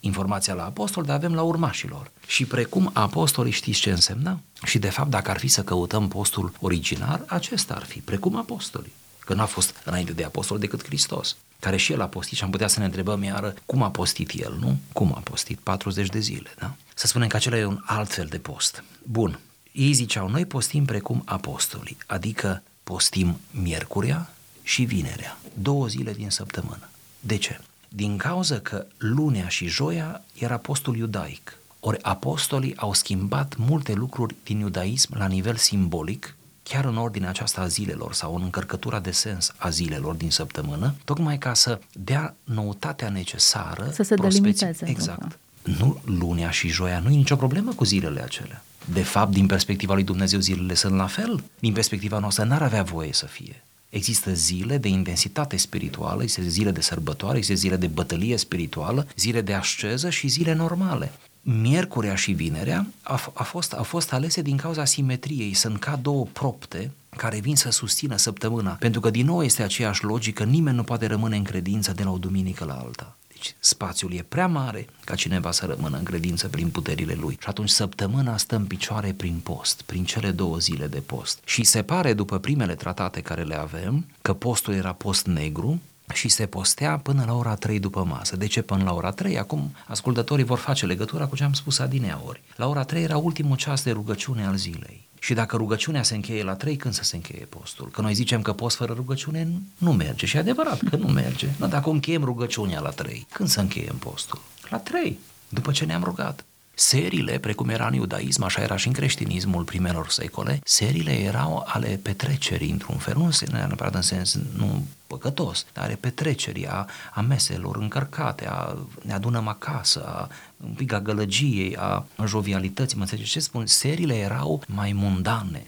informația 0.00 0.54
la 0.54 0.64
apostol, 0.64 1.04
dar 1.04 1.16
avem 1.16 1.34
la 1.34 1.42
urmașilor. 1.42 2.10
Și 2.26 2.44
precum 2.44 2.90
apostolii 2.92 3.52
știți 3.52 3.80
ce 3.80 3.90
însemna? 3.90 4.40
Și 4.64 4.78
de 4.78 4.90
fapt, 4.90 5.10
dacă 5.10 5.30
ar 5.30 5.38
fi 5.38 5.48
să 5.48 5.62
căutăm 5.62 6.08
postul 6.08 6.52
original, 6.60 7.24
acesta 7.26 7.74
ar 7.74 7.84
fi, 7.84 7.98
precum 7.98 8.36
apostolii. 8.36 8.92
Că 9.18 9.34
n-a 9.34 9.46
fost 9.46 9.74
înainte 9.84 10.12
de 10.12 10.24
apostol 10.24 10.58
decât 10.58 10.84
Hristos 10.84 11.36
care 11.60 11.76
și 11.76 11.92
el 11.92 12.00
a 12.00 12.06
postit 12.06 12.36
și 12.36 12.44
am 12.44 12.50
putea 12.50 12.66
să 12.66 12.78
ne 12.78 12.84
întrebăm 12.84 13.22
iară 13.22 13.54
cum 13.66 13.82
a 13.82 13.90
postit 13.90 14.30
el, 14.40 14.56
nu? 14.60 14.78
Cum 14.92 15.12
a 15.14 15.20
postit? 15.20 15.58
40 15.58 16.08
de 16.08 16.18
zile, 16.18 16.54
da? 16.58 16.74
Să 16.94 17.06
spunem 17.06 17.28
că 17.28 17.36
acela 17.36 17.58
e 17.58 17.64
un 17.64 17.82
alt 17.84 18.12
fel 18.12 18.26
de 18.26 18.38
post. 18.38 18.84
Bun, 19.02 19.38
ei 19.72 19.92
ziceau, 19.92 20.28
noi 20.28 20.46
postim 20.46 20.84
precum 20.84 21.22
apostolii, 21.24 21.96
adică 22.06 22.62
postim 22.84 23.40
miercurea 23.50 24.30
și 24.62 24.82
vinerea, 24.82 25.38
două 25.54 25.86
zile 25.86 26.12
din 26.12 26.30
săptămână. 26.30 26.88
De 27.20 27.36
ce? 27.36 27.60
Din 27.88 28.16
cauza 28.16 28.58
că 28.58 28.86
lunea 28.96 29.48
și 29.48 29.66
joia 29.66 30.24
era 30.34 30.56
postul 30.56 30.96
iudaic. 30.96 31.58
Ori 31.80 32.02
apostolii 32.02 32.76
au 32.76 32.92
schimbat 32.92 33.56
multe 33.56 33.92
lucruri 33.92 34.34
din 34.44 34.58
iudaism 34.58 35.18
la 35.18 35.26
nivel 35.26 35.56
simbolic 35.56 36.36
chiar 36.68 36.84
în 36.84 36.96
ordinea 36.96 37.28
aceasta 37.28 37.60
a 37.60 37.66
zilelor 37.66 38.14
sau 38.14 38.34
în 38.34 38.42
încărcătura 38.42 39.00
de 39.00 39.10
sens 39.10 39.52
a 39.56 39.68
zilelor 39.68 40.14
din 40.14 40.30
săptămână, 40.30 40.94
tocmai 41.04 41.38
ca 41.38 41.54
să 41.54 41.78
dea 41.92 42.34
noutatea 42.44 43.08
necesară. 43.08 43.90
Să 43.92 44.02
se 44.02 44.14
delimiteze. 44.14 44.88
Exact. 44.88 45.38
Nu 45.62 46.00
lunea 46.04 46.50
și 46.50 46.68
joia, 46.68 46.98
nu 46.98 47.10
e 47.10 47.16
nicio 47.16 47.36
problemă 47.36 47.72
cu 47.72 47.84
zilele 47.84 48.22
acelea. 48.22 48.62
De 48.92 49.02
fapt, 49.02 49.32
din 49.32 49.46
perspectiva 49.46 49.94
lui 49.94 50.04
Dumnezeu, 50.04 50.40
zilele 50.40 50.74
sunt 50.74 50.96
la 50.96 51.06
fel. 51.06 51.42
Din 51.58 51.72
perspectiva 51.72 52.18
noastră, 52.18 52.44
n-ar 52.44 52.62
avea 52.62 52.82
voie 52.82 53.12
să 53.12 53.26
fie. 53.26 53.62
Există 53.88 54.32
zile 54.32 54.78
de 54.78 54.88
intensitate 54.88 55.56
spirituală, 55.56 56.22
există 56.22 56.50
zile 56.50 56.70
de 56.70 56.80
sărbătoare, 56.80 57.36
există 57.36 57.60
zile 57.60 57.76
de 57.76 57.86
bătălie 57.86 58.36
spirituală, 58.36 59.06
zile 59.16 59.40
de 59.40 59.54
asceză 59.54 60.10
și 60.10 60.28
zile 60.28 60.54
normale 60.54 61.12
miercurea 61.42 62.14
și 62.14 62.32
vinerea 62.32 62.86
a, 63.02 63.20
a, 63.34 63.42
fost, 63.42 63.72
a 63.72 63.82
fost 63.82 64.12
alese 64.12 64.42
din 64.42 64.56
cauza 64.56 64.84
simetriei, 64.84 65.54
sunt 65.54 65.78
ca 65.78 65.96
două 65.96 66.26
propte 66.32 66.90
care 67.16 67.40
vin 67.40 67.56
să 67.56 67.70
susțină 67.70 68.16
săptămâna, 68.16 68.70
pentru 68.70 69.00
că 69.00 69.10
din 69.10 69.26
nou 69.26 69.42
este 69.42 69.62
aceeași 69.62 70.04
logică, 70.04 70.44
nimeni 70.44 70.76
nu 70.76 70.82
poate 70.82 71.06
rămâne 71.06 71.36
în 71.36 71.44
credință 71.44 71.92
de 71.92 72.02
la 72.02 72.10
o 72.10 72.18
duminică 72.18 72.64
la 72.64 72.74
alta. 72.74 73.16
Deci 73.28 73.54
spațiul 73.58 74.12
e 74.12 74.24
prea 74.28 74.46
mare 74.46 74.86
ca 75.04 75.14
cineva 75.14 75.50
să 75.50 75.66
rămână 75.66 75.96
în 75.96 76.02
credință 76.02 76.48
prin 76.48 76.68
puterile 76.68 77.14
lui. 77.14 77.36
Și 77.40 77.48
atunci 77.48 77.68
săptămâna 77.68 78.36
stă 78.36 78.56
în 78.56 78.64
picioare 78.64 79.12
prin 79.12 79.40
post, 79.42 79.82
prin 79.82 80.04
cele 80.04 80.30
două 80.30 80.58
zile 80.58 80.86
de 80.86 81.00
post. 81.00 81.38
Și 81.44 81.64
se 81.64 81.82
pare, 81.82 82.12
după 82.12 82.38
primele 82.38 82.74
tratate 82.74 83.20
care 83.20 83.42
le 83.42 83.58
avem, 83.58 84.06
că 84.22 84.32
postul 84.32 84.74
era 84.74 84.92
post 84.92 85.26
negru, 85.26 85.80
și 86.12 86.28
se 86.28 86.46
postea 86.46 86.98
până 86.98 87.24
la 87.26 87.34
ora 87.34 87.54
3 87.54 87.78
după 87.78 88.04
masă. 88.04 88.36
De 88.36 88.46
ce 88.46 88.62
până 88.62 88.84
la 88.84 88.94
ora 88.94 89.10
3? 89.10 89.38
Acum 89.38 89.74
ascultătorii 89.86 90.44
vor 90.44 90.58
face 90.58 90.86
legătura 90.86 91.26
cu 91.26 91.36
ce 91.36 91.44
am 91.44 91.52
spus 91.52 91.78
adinea 91.78 92.22
ori. 92.26 92.42
La 92.56 92.68
ora 92.68 92.84
3 92.84 93.02
era 93.02 93.16
ultimul 93.16 93.56
ceas 93.56 93.82
de 93.82 93.90
rugăciune 93.90 94.46
al 94.46 94.56
zilei. 94.56 95.06
Și 95.20 95.34
dacă 95.34 95.56
rugăciunea 95.56 96.02
se 96.02 96.14
încheie 96.14 96.42
la 96.42 96.54
3, 96.54 96.76
când 96.76 96.94
să 96.94 97.04
se 97.04 97.16
încheie 97.16 97.44
postul? 97.44 97.90
Că 97.90 98.00
noi 98.00 98.14
zicem 98.14 98.42
că 98.42 98.52
post 98.52 98.76
fără 98.76 98.92
rugăciune 98.92 99.48
nu 99.78 99.92
merge 99.92 100.26
și 100.26 100.36
e 100.36 100.38
adevărat 100.38 100.80
că 100.90 100.96
nu 100.96 101.06
merge. 101.06 101.48
Dar 101.58 101.68
dacă 101.68 101.90
încheiem 101.90 102.24
rugăciunea 102.24 102.80
la 102.80 102.90
3, 102.90 103.26
când 103.32 103.48
să 103.48 103.60
încheiem 103.60 103.96
postul? 103.96 104.40
La 104.68 104.78
3, 104.78 105.18
după 105.48 105.72
ce 105.72 105.84
ne-am 105.84 106.02
rugat. 106.02 106.44
Serile, 106.80 107.38
precum 107.38 107.68
era 107.68 107.86
în 107.86 107.92
iudaism, 107.92 108.42
așa 108.42 108.62
era 108.62 108.76
și 108.76 108.86
în 108.86 108.92
creștinismul 108.92 109.64
primelor 109.64 110.08
secole, 110.08 110.60
serile 110.64 111.12
erau 111.12 111.64
ale 111.66 112.00
petrecerii, 112.02 112.70
într-un 112.70 112.96
fel, 112.96 113.16
nu 113.16 113.30
neapărat 113.50 113.94
în 113.94 114.02
sens 114.02 114.38
nu 114.56 114.86
păcătos, 115.06 115.66
dar 115.72 115.84
ale 115.84 115.94
petrecerii, 115.94 116.66
a, 116.66 116.86
a 117.14 117.20
meselor 117.20 117.76
încărcate, 117.76 118.46
a 118.48 118.76
ne 119.02 119.12
adunăm 119.12 119.48
acasă, 119.48 120.04
a 120.06 120.28
un 120.64 120.72
pic 120.72 120.92
a 120.92 121.00
gălăgiei, 121.00 121.76
a 121.76 122.06
jovialității, 122.26 122.96
mă 122.96 123.02
înțelegeți 123.02 123.32
ce 123.32 123.40
spun? 123.40 123.66
Serile 123.66 124.14
erau 124.14 124.62
mai 124.66 124.92
mundane, 124.92 125.66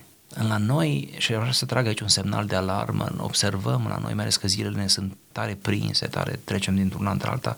la 0.49 0.57
noi, 0.57 1.15
și 1.19 1.33
vreau 1.33 1.53
să 1.53 1.65
trag 1.65 1.87
aici 1.87 2.01
un 2.01 2.09
semnal 2.09 2.47
de 2.47 2.57
alarmă, 2.57 3.13
observăm 3.17 3.87
la 3.89 3.99
noi, 3.99 4.13
mai 4.15 4.23
ales 4.23 4.37
că 4.37 4.49
zilele 4.49 4.81
ne 4.81 4.89
sunt 4.89 5.17
tare 5.33 5.59
prinse, 5.63 6.07
tare 6.07 6.41
trecem 6.45 6.75
dintr-una 6.75 7.11
într-alta, 7.11 7.57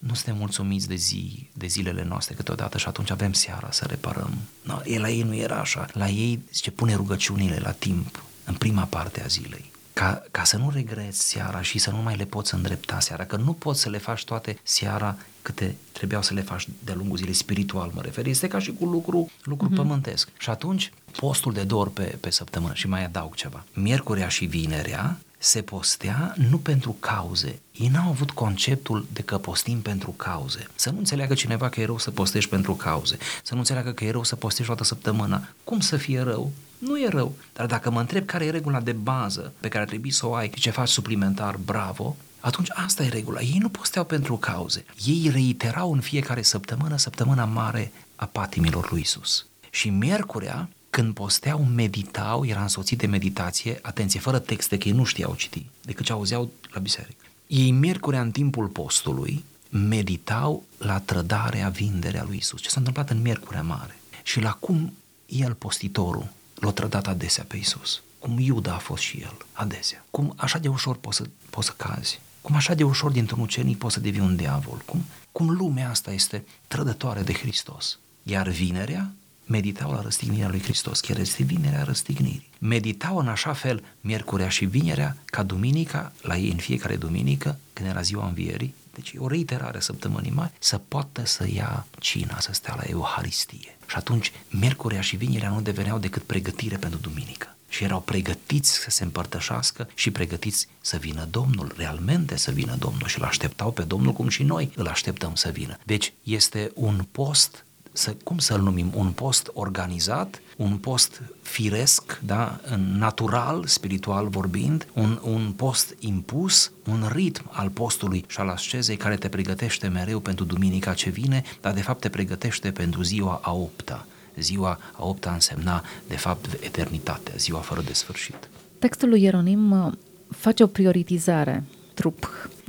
nu 0.00 0.14
suntem 0.14 0.36
mulțumiți 0.36 0.88
de 0.88 0.94
zi, 0.94 1.48
de 1.52 1.66
zilele 1.66 2.04
noastre 2.04 2.34
câteodată 2.34 2.78
și 2.78 2.86
atunci 2.86 3.10
avem 3.10 3.32
seara 3.32 3.70
să 3.70 3.84
reparăm. 3.88 4.30
No, 4.62 4.78
la 4.98 5.10
ei 5.10 5.22
nu 5.22 5.34
era 5.34 5.56
așa. 5.56 5.86
La 5.92 6.08
ei, 6.08 6.40
zice, 6.52 6.70
pune 6.70 6.94
rugăciunile 6.94 7.58
la 7.58 7.70
timp, 7.70 8.24
în 8.44 8.54
prima 8.54 8.82
parte 8.82 9.22
a 9.22 9.26
zilei. 9.26 9.70
Ca, 9.92 10.22
ca 10.30 10.44
să 10.44 10.56
nu 10.56 10.70
regreți 10.70 11.28
seara 11.28 11.62
și 11.62 11.78
să 11.78 11.90
nu 11.90 12.02
mai 12.02 12.16
le 12.16 12.24
poți 12.24 12.54
îndrepta 12.54 13.00
seara, 13.00 13.24
că 13.24 13.36
nu 13.36 13.52
poți 13.52 13.80
să 13.80 13.88
le 13.88 13.98
faci 13.98 14.24
toate 14.24 14.58
seara 14.62 15.16
câte 15.42 15.76
trebuiau 15.92 16.22
să 16.22 16.34
le 16.34 16.40
faci 16.40 16.68
de-a 16.84 16.94
lungul 16.94 17.16
zilei 17.16 17.32
spiritual, 17.32 17.90
mă 17.94 18.00
refer. 18.02 18.26
Este 18.26 18.48
ca 18.48 18.58
și 18.58 18.72
cu 18.72 18.84
lucru, 18.84 19.30
lucru 19.42 19.68
uh-huh. 19.70 19.76
pământesc. 19.76 20.28
Și 20.38 20.50
atunci, 20.50 20.92
postul 21.16 21.52
de 21.52 21.62
două 21.62 21.80
ori 21.80 21.92
pe, 21.92 22.02
pe 22.20 22.30
săptămână 22.30 22.74
și 22.74 22.88
mai 22.88 23.04
adaug 23.04 23.34
ceva. 23.34 23.64
Miercurea 23.72 24.28
și 24.28 24.44
vinerea 24.44 25.18
se 25.42 25.62
postea 25.62 26.34
nu 26.50 26.58
pentru 26.58 26.96
cauze. 27.00 27.58
Ei 27.72 27.88
n-au 27.88 28.08
avut 28.08 28.30
conceptul 28.30 29.06
de 29.12 29.22
că 29.22 29.38
postim 29.38 29.80
pentru 29.80 30.10
cauze. 30.10 30.66
Să 30.74 30.90
nu 30.90 30.98
înțeleagă 30.98 31.34
cineva 31.34 31.68
că 31.68 31.80
e 31.80 31.84
rău 31.84 31.98
să 31.98 32.10
postești 32.10 32.50
pentru 32.50 32.74
cauze. 32.74 33.18
Să 33.42 33.52
nu 33.52 33.58
înțeleagă 33.58 33.92
că 33.92 34.04
e 34.04 34.10
rău 34.10 34.24
să 34.24 34.36
postești 34.36 34.66
toată 34.66 34.84
săptămâna. 34.84 35.48
Cum 35.64 35.80
să 35.80 35.96
fie 35.96 36.20
rău? 36.20 36.52
Nu 36.78 37.00
e 37.00 37.08
rău. 37.08 37.34
Dar 37.52 37.66
dacă 37.66 37.90
mă 37.90 38.00
întreb 38.00 38.26
care 38.26 38.44
e 38.44 38.50
regula 38.50 38.80
de 38.80 38.92
bază 38.92 39.52
pe 39.60 39.68
care 39.68 39.84
trebuie 39.84 40.12
să 40.12 40.26
o 40.26 40.34
ai 40.34 40.50
și 40.54 40.60
ce 40.60 40.70
faci 40.70 40.88
suplimentar, 40.88 41.56
bravo, 41.56 42.16
atunci 42.40 42.70
asta 42.70 43.02
e 43.02 43.08
regula. 43.08 43.40
Ei 43.40 43.58
nu 43.60 43.68
posteau 43.68 44.04
pentru 44.04 44.36
cauze. 44.36 44.84
Ei 45.04 45.28
reiterau 45.32 45.92
în 45.92 46.00
fiecare 46.00 46.42
săptămână, 46.42 46.96
săptămâna 46.96 47.44
mare 47.44 47.92
a 48.16 48.26
patimilor 48.26 48.90
lui 48.90 49.00
Isus. 49.00 49.46
Și 49.70 49.88
miercurea 49.90 50.68
când 50.90 51.14
posteau, 51.14 51.64
meditau, 51.64 52.46
era 52.46 52.62
însoțit 52.62 52.98
de 52.98 53.06
meditație, 53.06 53.78
atenție, 53.82 54.20
fără 54.20 54.38
texte, 54.38 54.78
că 54.78 54.88
ei 54.88 54.94
nu 54.94 55.04
știau 55.04 55.34
citi, 55.34 55.66
decât 55.84 56.04
ce 56.04 56.12
auzeau 56.12 56.50
la 56.72 56.80
biserică. 56.80 57.24
Ei, 57.46 57.70
miercurea, 57.70 58.20
în 58.20 58.30
timpul 58.30 58.66
postului, 58.66 59.44
meditau 59.68 60.64
la 60.78 61.00
trădarea, 61.00 61.68
vinderea 61.68 62.24
lui 62.24 62.36
Isus. 62.36 62.60
Ce 62.60 62.68
s-a 62.68 62.78
întâmplat 62.78 63.10
în 63.10 63.22
Miercurea 63.22 63.62
Mare. 63.62 63.98
Și 64.22 64.40
la 64.40 64.52
cum 64.52 64.92
el, 65.26 65.54
postitorul, 65.54 66.28
l-a 66.54 66.70
trădat 66.70 67.06
adesea 67.06 67.44
pe 67.44 67.56
Isus. 67.56 68.02
Cum 68.18 68.38
Iuda 68.38 68.74
a 68.74 68.78
fost 68.78 69.02
și 69.02 69.18
el, 69.18 69.36
adesea. 69.52 70.04
Cum 70.10 70.32
așa 70.36 70.58
de 70.58 70.68
ușor 70.68 70.96
poți 70.96 71.16
să, 71.16 71.28
poți 71.50 71.66
să 71.66 71.72
cazi. 71.76 72.20
Cum 72.40 72.54
așa 72.54 72.74
de 72.74 72.82
ușor 72.84 73.10
dintr-un 73.10 73.40
ucenic 73.40 73.78
poți 73.78 73.94
să 73.94 74.00
devii 74.00 74.20
un 74.20 74.36
diavol. 74.36 74.82
Cum, 74.84 75.04
cum 75.32 75.50
lumea 75.50 75.90
asta 75.90 76.12
este 76.12 76.44
trădătoare 76.68 77.22
de 77.22 77.32
Hristos. 77.32 77.98
Iar 78.22 78.48
vinerea 78.48 79.10
meditau 79.50 79.92
la 79.92 80.02
răstignirea 80.02 80.48
lui 80.48 80.62
Hristos, 80.62 81.00
chiar 81.00 81.18
este 81.18 81.42
vinerea 81.42 81.82
răstignirii. 81.82 82.48
Meditau 82.58 83.18
în 83.18 83.28
așa 83.28 83.52
fel 83.52 83.82
miercurea 84.00 84.48
și 84.48 84.64
vinerea 84.64 85.16
ca 85.24 85.42
duminica, 85.42 86.12
la 86.22 86.36
ei 86.36 86.50
în 86.50 86.56
fiecare 86.56 86.96
duminică, 86.96 87.58
când 87.72 87.88
era 87.88 88.00
ziua 88.00 88.26
învierii, 88.26 88.74
deci 88.94 89.14
o 89.18 89.28
reiterare 89.28 89.80
săptămânii 89.80 90.30
mari, 90.30 90.52
să 90.58 90.80
poată 90.88 91.26
să 91.26 91.46
ia 91.52 91.86
cina, 91.98 92.40
să 92.40 92.52
stea 92.52 92.74
la 92.76 92.82
Euharistie. 92.82 93.76
Și 93.86 93.96
atunci 93.96 94.32
miercurea 94.50 95.00
și 95.00 95.16
vinerea 95.16 95.48
nu 95.50 95.60
deveneau 95.60 95.98
decât 95.98 96.22
pregătire 96.22 96.76
pentru 96.76 96.98
duminică 96.98 97.54
și 97.68 97.84
erau 97.84 98.00
pregătiți 98.00 98.72
să 98.72 98.90
se 98.90 99.04
împărtășească 99.04 99.88
și 99.94 100.10
pregătiți 100.10 100.68
să 100.80 100.96
vină 100.96 101.26
Domnul, 101.30 101.72
realmente 101.76 102.36
să 102.36 102.50
vină 102.50 102.76
Domnul 102.78 103.06
și 103.06 103.18
îl 103.18 103.24
așteptau 103.24 103.72
pe 103.72 103.82
Domnul 103.82 104.12
cum 104.12 104.28
și 104.28 104.42
noi 104.42 104.72
îl 104.74 104.86
așteptăm 104.86 105.34
să 105.34 105.48
vină. 105.48 105.78
Deci 105.84 106.12
este 106.22 106.70
un 106.74 107.06
post 107.12 107.64
să, 107.92 108.14
cum 108.24 108.38
să-l 108.38 108.60
numim, 108.60 108.92
un 108.94 109.10
post 109.10 109.50
organizat, 109.52 110.40
un 110.56 110.76
post 110.76 111.22
firesc, 111.42 112.20
da, 112.24 112.60
natural, 112.98 113.64
spiritual 113.66 114.28
vorbind, 114.28 114.86
un, 114.92 115.18
un 115.22 115.52
post 115.56 115.96
impus, 115.98 116.72
un 116.86 117.08
ritm 117.12 117.44
al 117.50 117.68
postului 117.68 118.24
și 118.28 118.38
al 118.38 118.48
ascezei 118.48 118.96
care 118.96 119.16
te 119.16 119.28
pregătește 119.28 119.88
mereu 119.88 120.20
pentru 120.20 120.44
duminica 120.44 120.94
ce 120.94 121.10
vine, 121.10 121.42
dar 121.60 121.72
de 121.72 121.82
fapt 121.82 122.00
te 122.00 122.08
pregătește 122.08 122.70
pentru 122.70 123.02
ziua 123.02 123.40
a 123.42 123.52
opta. 123.52 124.06
Ziua 124.36 124.78
a 124.92 125.06
opta 125.06 125.32
însemna, 125.32 125.84
de 126.08 126.16
fapt, 126.16 126.64
eternitatea, 126.64 127.34
ziua 127.36 127.58
fără 127.58 127.82
de 127.82 127.92
sfârșit. 127.92 128.48
Textul 128.78 129.08
lui 129.08 129.22
Ieronim 129.22 129.70
uh, 129.70 129.92
face 130.28 130.62
o 130.62 130.66
prioritizare 130.66 131.64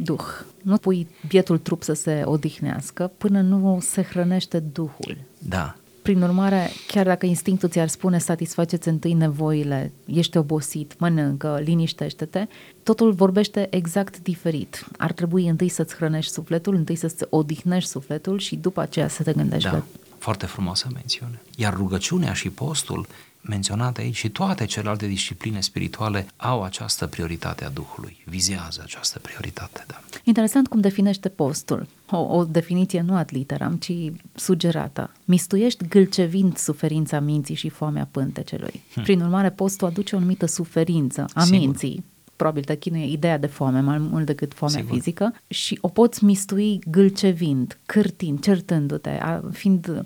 trup-duh. 0.03 0.45
Nu 0.61 0.77
pui 0.77 1.07
bietul 1.27 1.57
trup 1.57 1.83
să 1.83 1.93
se 1.93 2.21
odihnească 2.25 3.11
până 3.17 3.41
nu 3.41 3.79
se 3.81 4.01
hrănește 4.01 4.59
Duhul. 4.59 5.17
Da. 5.37 5.75
Prin 6.01 6.21
urmare, 6.21 6.69
chiar 6.87 7.05
dacă 7.05 7.25
instinctul 7.25 7.69
ți-ar 7.69 7.87
spune 7.87 8.17
satisfaceți 8.17 8.87
întâi 8.87 9.13
nevoile, 9.13 9.91
ești 10.05 10.37
obosit, 10.37 10.99
mănâncă, 10.99 11.59
liniștește-te, 11.63 12.47
totul 12.83 13.11
vorbește 13.11 13.67
exact 13.69 14.19
diferit. 14.19 14.85
Ar 14.97 15.11
trebui 15.11 15.47
întâi 15.47 15.69
să-ți 15.69 15.95
hrănești 15.95 16.31
sufletul, 16.31 16.75
întâi 16.75 16.95
să-ți 16.95 17.25
odihnești 17.29 17.89
sufletul 17.89 18.39
și 18.39 18.55
după 18.55 18.81
aceea 18.81 19.07
să 19.07 19.23
te 19.23 19.33
gândești 19.33 19.69
da. 19.69 19.71
la 19.71 19.83
foarte 20.17 20.45
frumoasă 20.45 20.87
mențiune. 20.93 21.41
Iar 21.55 21.73
rugăciunea 21.73 22.33
și 22.33 22.49
postul 22.49 23.07
menționate 23.41 24.01
aici 24.01 24.15
și 24.15 24.29
toate 24.29 24.65
celelalte 24.65 25.07
discipline 25.07 25.61
spirituale 25.61 26.25
au 26.37 26.63
această 26.63 27.07
prioritate 27.07 27.65
a 27.65 27.69
Duhului, 27.69 28.17
vizează 28.25 28.81
această 28.83 29.19
prioritate, 29.19 29.83
da. 29.87 30.01
Interesant 30.23 30.67
cum 30.67 30.79
definește 30.79 31.29
postul. 31.29 31.87
O, 32.09 32.17
o 32.17 32.43
definiție 32.43 33.01
nu 33.01 33.15
ad 33.15 33.29
literam, 33.31 33.75
ci 33.75 33.91
sugerată. 34.35 35.11
Mistuiești 35.25 35.87
gâlcevind 35.87 36.57
suferința 36.57 37.19
minții 37.19 37.55
și 37.55 37.69
foamea 37.69 38.07
pântecelui. 38.11 38.81
Hm. 38.93 39.01
Prin 39.01 39.21
urmare, 39.21 39.49
postul 39.49 39.87
aduce 39.87 40.15
o 40.15 40.17
anumită 40.17 40.45
suferință 40.45 41.25
a 41.33 41.43
Sigur. 41.43 41.59
minții, 41.59 42.03
probabil 42.35 42.63
te 42.63 42.77
chinuie 42.77 43.11
ideea 43.11 43.37
de 43.37 43.47
foame 43.47 43.79
mai 43.79 43.97
mult 43.97 44.25
decât 44.25 44.53
foamea 44.53 44.79
Sigur. 44.79 44.95
fizică 44.95 45.33
și 45.47 45.77
o 45.81 45.87
poți 45.87 46.23
mistui 46.23 46.79
gâlcevind, 46.87 47.77
cârtind, 47.85 48.41
certându-te, 48.41 49.19
fiind 49.51 49.87
Uh, 49.87 50.03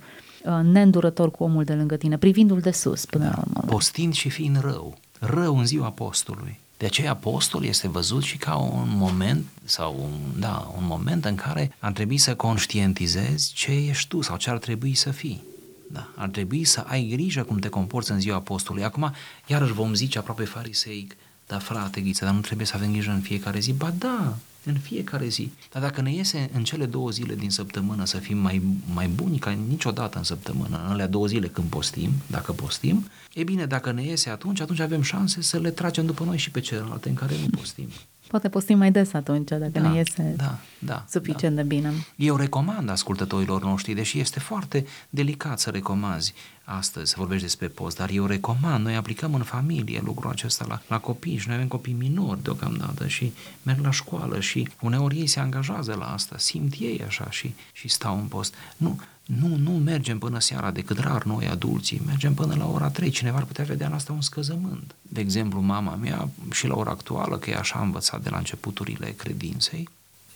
neîndurător 0.64 1.32
cu 1.32 1.44
omul 1.44 1.64
de 1.64 1.74
lângă 1.74 1.96
tine, 1.96 2.18
privindu-l 2.18 2.60
de 2.60 2.72
sus 2.72 3.06
până 3.06 3.26
la 3.36 3.44
urmă. 3.48 3.64
Postind 3.68 4.14
și 4.14 4.30
fiind 4.30 4.60
rău, 4.62 4.98
rău 5.20 5.58
în 5.58 5.66
ziua 5.66 5.90
postului. 5.90 6.60
De 6.78 6.86
aceea 6.86 7.12
apostol 7.12 7.64
este 7.64 7.88
văzut 7.88 8.24
și 8.24 8.38
ca 8.38 8.56
un 8.56 8.88
moment 8.96 9.46
sau 9.64 9.96
un, 10.00 10.40
da, 10.40 10.74
un 10.78 10.86
moment 10.86 11.26
în 11.26 11.36
care 11.36 11.76
ar 11.80 11.92
trebui 11.92 12.18
să 12.18 12.36
conștientizezi 12.36 13.54
ce 13.54 13.72
ești 13.72 14.08
tu 14.08 14.22
sau 14.22 14.38
ce 14.38 14.50
ar 14.50 14.58
trebui 14.58 14.94
să 14.94 15.12
fii. 15.12 15.44
Da, 15.92 16.08
ar 16.16 16.30
trebui 16.30 16.64
să 16.64 16.84
ai 16.88 17.08
grijă 17.12 17.44
cum 17.44 17.58
te 17.58 17.70
comporți 17.70 18.12
în 18.12 18.20
ziua 18.20 18.36
apostolului. 18.36 18.88
Acum, 18.88 19.12
iarăși 19.48 19.74
vom 19.74 19.94
zice 19.94 20.18
aproape 20.18 20.44
fariseic, 20.44 21.16
da 21.48 21.60
frate 21.60 22.02
Ghiță, 22.02 22.26
dar 22.26 22.34
nu 22.34 22.40
trebuie 22.40 22.68
să 22.68 22.74
avem 22.76 22.92
grijă 22.92 23.12
în 23.12 23.22
fiecare 23.22 23.60
zi. 23.60 23.74
Ba 23.74 23.94
da, 23.98 24.38
în 24.66 24.78
fiecare 24.78 25.28
zi. 25.28 25.52
Dar 25.72 25.82
dacă 25.82 26.02
ne 26.02 26.14
iese 26.14 26.50
în 26.54 26.64
cele 26.64 26.86
două 26.86 27.10
zile 27.10 27.36
din 27.36 27.50
săptămână 27.50 28.06
să 28.06 28.18
fim 28.18 28.38
mai, 28.38 28.62
mai 28.94 29.08
buni 29.08 29.40
ca 29.40 29.52
niciodată 29.52 30.18
în 30.18 30.24
săptămână, 30.24 30.82
în 30.86 30.92
alea 30.92 31.08
două 31.08 31.28
zile 31.28 31.48
când 31.48 31.70
postim, 31.70 32.12
dacă 32.28 32.52
postim, 32.52 33.08
e 33.34 33.44
bine, 33.44 33.66
dacă 33.66 33.92
ne 33.92 34.04
iese 34.04 34.30
atunci, 34.30 34.60
atunci 34.60 34.80
avem 34.80 35.02
șanse 35.02 35.42
să 35.42 35.60
le 35.60 35.72
tragem 35.72 36.06
după 36.06 36.24
noi 36.24 36.38
și 36.38 36.52
pe 36.52 36.60
celelalte 36.60 37.10
în 37.10 37.16
care 37.16 37.36
nu 37.42 37.58
postim. 37.58 37.90
Poate 38.28 38.50
postim 38.50 38.78
mai 38.78 38.92
des 38.92 39.14
atunci, 39.14 39.48
dacă 39.48 39.70
da, 39.70 39.90
ne 39.90 39.96
iese 39.96 40.34
da, 40.38 40.58
da, 40.80 41.06
suficient 41.10 41.56
da. 41.56 41.62
de 41.62 41.68
bine. 41.68 41.94
Eu 42.16 42.36
recomand 42.36 42.90
ascultătorilor 42.90 43.64
noștri, 43.64 43.94
deși 43.94 44.20
este 44.20 44.40
foarte 44.40 44.86
delicat 45.10 45.60
să 45.60 45.70
recomanzi 45.70 46.34
astăzi, 46.64 47.10
să 47.10 47.16
vorbești 47.18 47.44
despre 47.44 47.68
post, 47.68 47.98
dar 47.98 48.10
eu 48.10 48.26
recomand, 48.26 48.84
noi 48.84 48.96
aplicăm 48.96 49.34
în 49.34 49.44
familie 49.44 50.02
lucrul 50.04 50.32
acesta 50.32 50.66
la, 50.68 50.82
la 50.88 51.00
copii 51.00 51.38
și 51.38 51.48
noi 51.48 51.56
avem 51.56 51.68
copii 51.68 51.94
minori 51.94 52.44
deocamdată 52.44 53.08
și 53.08 53.34
merg 53.64 53.84
la 53.84 53.92
școală 53.92 54.40
și 54.40 54.70
uneori 54.82 55.20
ei 55.20 55.28
se 55.28 55.40
angajează 55.40 55.96
la 56.00 56.14
asta, 56.14 56.38
simt 56.38 56.74
ei 56.80 57.04
așa 57.08 57.30
și, 57.30 57.54
și 57.72 57.88
stau 57.88 58.18
în 58.18 58.26
post. 58.26 58.54
Nu, 58.78 59.00
nu, 59.26 59.56
nu 59.56 59.72
mergem 59.72 60.18
până 60.18 60.40
seara, 60.40 60.72
decât 60.72 61.00
rar 61.00 61.24
noi 61.24 61.48
adulții, 61.48 62.02
mergem 62.06 62.34
până 62.34 62.56
la 62.56 62.68
ora 62.68 62.90
3. 62.90 63.10
Cineva 63.10 63.38
ar 63.38 63.44
putea 63.44 63.64
vedea 63.64 63.88
în 63.88 63.94
asta 63.94 64.14
un 64.14 64.22
scăzământ. 64.22 64.96
De 65.02 65.20
exemplu, 65.20 65.62
mama 65.62 65.96
mea, 65.96 66.30
și 66.52 66.68
la 66.68 66.76
ora 66.76 66.92
actuală, 66.92 67.38
că 67.38 67.50
e 67.50 67.56
așa 67.56 67.80
învățat 67.80 68.22
de 68.22 68.30
la 68.30 68.38
începuturile 68.38 69.12
credinței, 69.12 69.90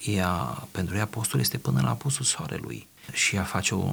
ea, 0.06 0.68
pentru 0.72 0.96
ea 0.96 1.06
postul 1.06 1.40
este 1.40 1.58
până 1.58 1.82
la 1.82 1.90
apusul 1.90 2.26
soarelui. 2.26 2.88
Și 3.12 3.38
a 3.38 3.44
face 3.44 3.76
o, 3.76 3.84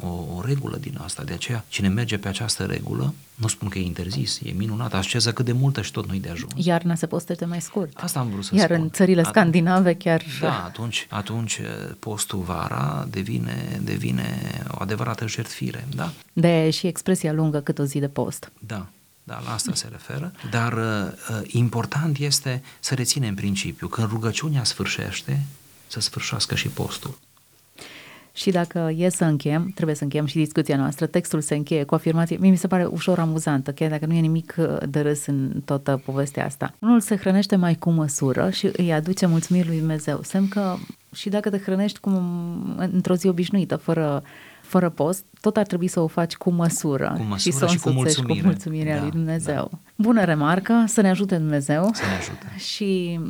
o, 0.00 0.06
o 0.08 0.42
regulă 0.44 0.76
din 0.76 0.98
asta. 1.04 1.22
De 1.22 1.32
aceea, 1.32 1.64
cine 1.68 1.88
merge 1.88 2.18
pe 2.18 2.28
această 2.28 2.64
regulă, 2.64 3.14
nu 3.34 3.48
spun 3.48 3.68
că 3.68 3.78
e 3.78 3.82
interzis, 3.82 4.40
e 4.44 4.50
minunat, 4.50 4.94
asceză 4.94 5.32
cât 5.32 5.44
de 5.44 5.52
multă 5.52 5.82
și 5.82 5.92
tot 5.92 6.06
nu-i 6.08 6.20
de 6.20 6.28
ajuns. 6.28 6.52
Iarna 6.56 6.94
se 6.94 7.06
postește 7.06 7.44
mai 7.44 7.60
scurt. 7.60 7.96
Asta 7.96 8.18
am 8.18 8.28
vrut 8.30 8.44
să 8.44 8.54
Iar 8.54 8.70
spun. 8.70 8.80
în 8.82 8.90
țările 8.90 9.20
Atunci- 9.20 9.34
scandinave 9.36 9.94
chiar... 9.94 10.22
Da, 10.40 10.64
atunci, 10.64 11.06
atunci 11.10 11.60
postul 11.98 12.38
vara 12.38 13.06
devine, 13.10 13.80
devine 13.82 14.38
o 14.68 14.76
adevărată 14.78 15.26
jertfire, 15.28 15.86
da? 15.94 16.12
De 16.32 16.70
și 16.70 16.86
expresia 16.86 17.32
lungă 17.32 17.60
cât 17.60 17.78
o 17.78 17.84
zi 17.84 17.98
de 17.98 18.08
post. 18.08 18.52
Da, 18.58 18.86
da, 19.24 19.40
la 19.44 19.52
asta 19.52 19.74
se 19.74 19.88
referă, 19.90 20.32
dar 20.50 20.72
uh, 20.72 21.12
important 21.46 22.18
este 22.18 22.62
să 22.80 22.94
reținem 22.94 23.34
principiul, 23.34 23.90
când 23.90 24.08
rugăciunea 24.08 24.64
sfârșește, 24.64 25.42
să 25.86 26.00
sfârșească 26.00 26.54
și 26.54 26.68
postul. 26.68 27.18
Și 28.36 28.50
dacă 28.50 28.92
e 28.96 29.08
să 29.08 29.24
încheiem, 29.24 29.70
trebuie 29.74 29.96
să 29.96 30.02
încheiem 30.02 30.26
și 30.26 30.36
discuția 30.36 30.76
noastră, 30.76 31.06
textul 31.06 31.40
se 31.40 31.54
încheie 31.54 31.84
cu 31.84 31.94
afirmație, 31.94 32.36
mie 32.40 32.50
mi 32.50 32.56
se 32.56 32.66
pare 32.66 32.84
ușor 32.84 33.18
amuzantă, 33.18 33.72
chiar 33.72 33.90
dacă 33.90 34.06
nu 34.06 34.12
e 34.14 34.20
nimic 34.20 34.54
uh, 34.58 34.76
de 34.88 35.00
râs 35.00 35.26
în 35.26 35.60
toată 35.64 36.02
povestea 36.04 36.44
asta. 36.44 36.74
Unul 36.78 37.00
se 37.00 37.16
hrănește 37.16 37.56
mai 37.56 37.74
cu 37.74 37.90
măsură 37.90 38.50
și 38.50 38.70
îi 38.76 38.92
aduce 38.92 39.26
mulțumiri 39.26 39.66
lui 39.66 39.78
Dumnezeu. 39.78 40.20
Semn 40.22 40.48
că 40.48 40.74
și 41.14 41.28
dacă 41.28 41.50
te 41.50 41.58
hrănești 41.58 41.98
cum, 41.98 42.22
într-o 42.92 43.14
zi 43.14 43.26
obișnuită, 43.28 43.76
fără 43.76 44.22
fără 44.62 44.88
post, 44.88 45.24
tot 45.40 45.56
ar 45.56 45.66
trebui 45.66 45.88
să 45.88 46.00
o 46.00 46.06
faci 46.06 46.36
cu 46.36 46.50
măsură, 46.50 47.12
Cu 47.16 47.22
măsură 47.22 47.38
și 47.38 47.52
să 47.52 47.64
o 47.64 47.68
și 47.68 47.78
cu 47.78 47.88
însoțești 47.88 48.20
cu 48.20 48.26
mulțumire. 48.26 48.46
mulțumirea 48.46 48.94
Da, 48.96 49.00
lui 49.02 49.10
Dumnezeu. 49.10 49.68
Da. 49.72 49.78
Bună 49.96 50.24
remarcă, 50.24 50.84
să 50.86 51.00
ne 51.00 51.08
ajute 51.08 51.36
Dumnezeu 51.36 51.90
Să 51.92 52.02
ne 52.10 52.16
ajute. 52.16 52.52
și 52.58 53.20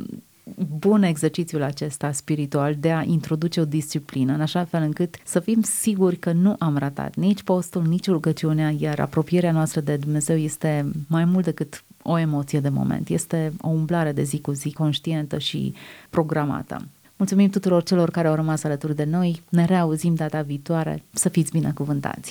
bun 0.79 1.03
exercițiul 1.03 1.63
acesta 1.63 2.11
spiritual 2.11 2.75
de 2.79 2.91
a 2.91 3.03
introduce 3.03 3.61
o 3.61 3.65
disciplină, 3.65 4.33
în 4.33 4.41
așa 4.41 4.63
fel 4.63 4.81
încât 4.81 5.15
să 5.23 5.39
fim 5.39 5.61
siguri 5.61 6.15
că 6.15 6.31
nu 6.31 6.55
am 6.59 6.77
ratat 6.77 7.15
nici 7.15 7.43
postul, 7.43 7.81
nici 7.81 8.07
rugăciunea, 8.07 8.73
iar 8.77 8.99
apropierea 8.99 9.51
noastră 9.51 9.81
de 9.81 9.95
Dumnezeu 9.95 10.35
este 10.35 10.91
mai 11.07 11.25
mult 11.25 11.45
decât 11.45 11.83
o 12.01 12.17
emoție 12.17 12.59
de 12.59 12.69
moment, 12.69 13.09
este 13.09 13.53
o 13.61 13.69
umblare 13.69 14.11
de 14.11 14.23
zi 14.23 14.41
cu 14.41 14.51
zi 14.51 14.73
conștientă 14.73 15.37
și 15.37 15.73
programată. 16.09 16.87
Mulțumim 17.17 17.49
tuturor 17.49 17.83
celor 17.83 18.11
care 18.11 18.27
au 18.27 18.35
rămas 18.35 18.63
alături 18.63 18.95
de 18.95 19.03
noi, 19.03 19.41
ne 19.49 19.65
reauzim 19.65 20.15
data 20.15 20.41
viitoare, 20.41 21.03
să 21.11 21.29
fiți 21.29 21.51
binecuvântați! 21.51 22.23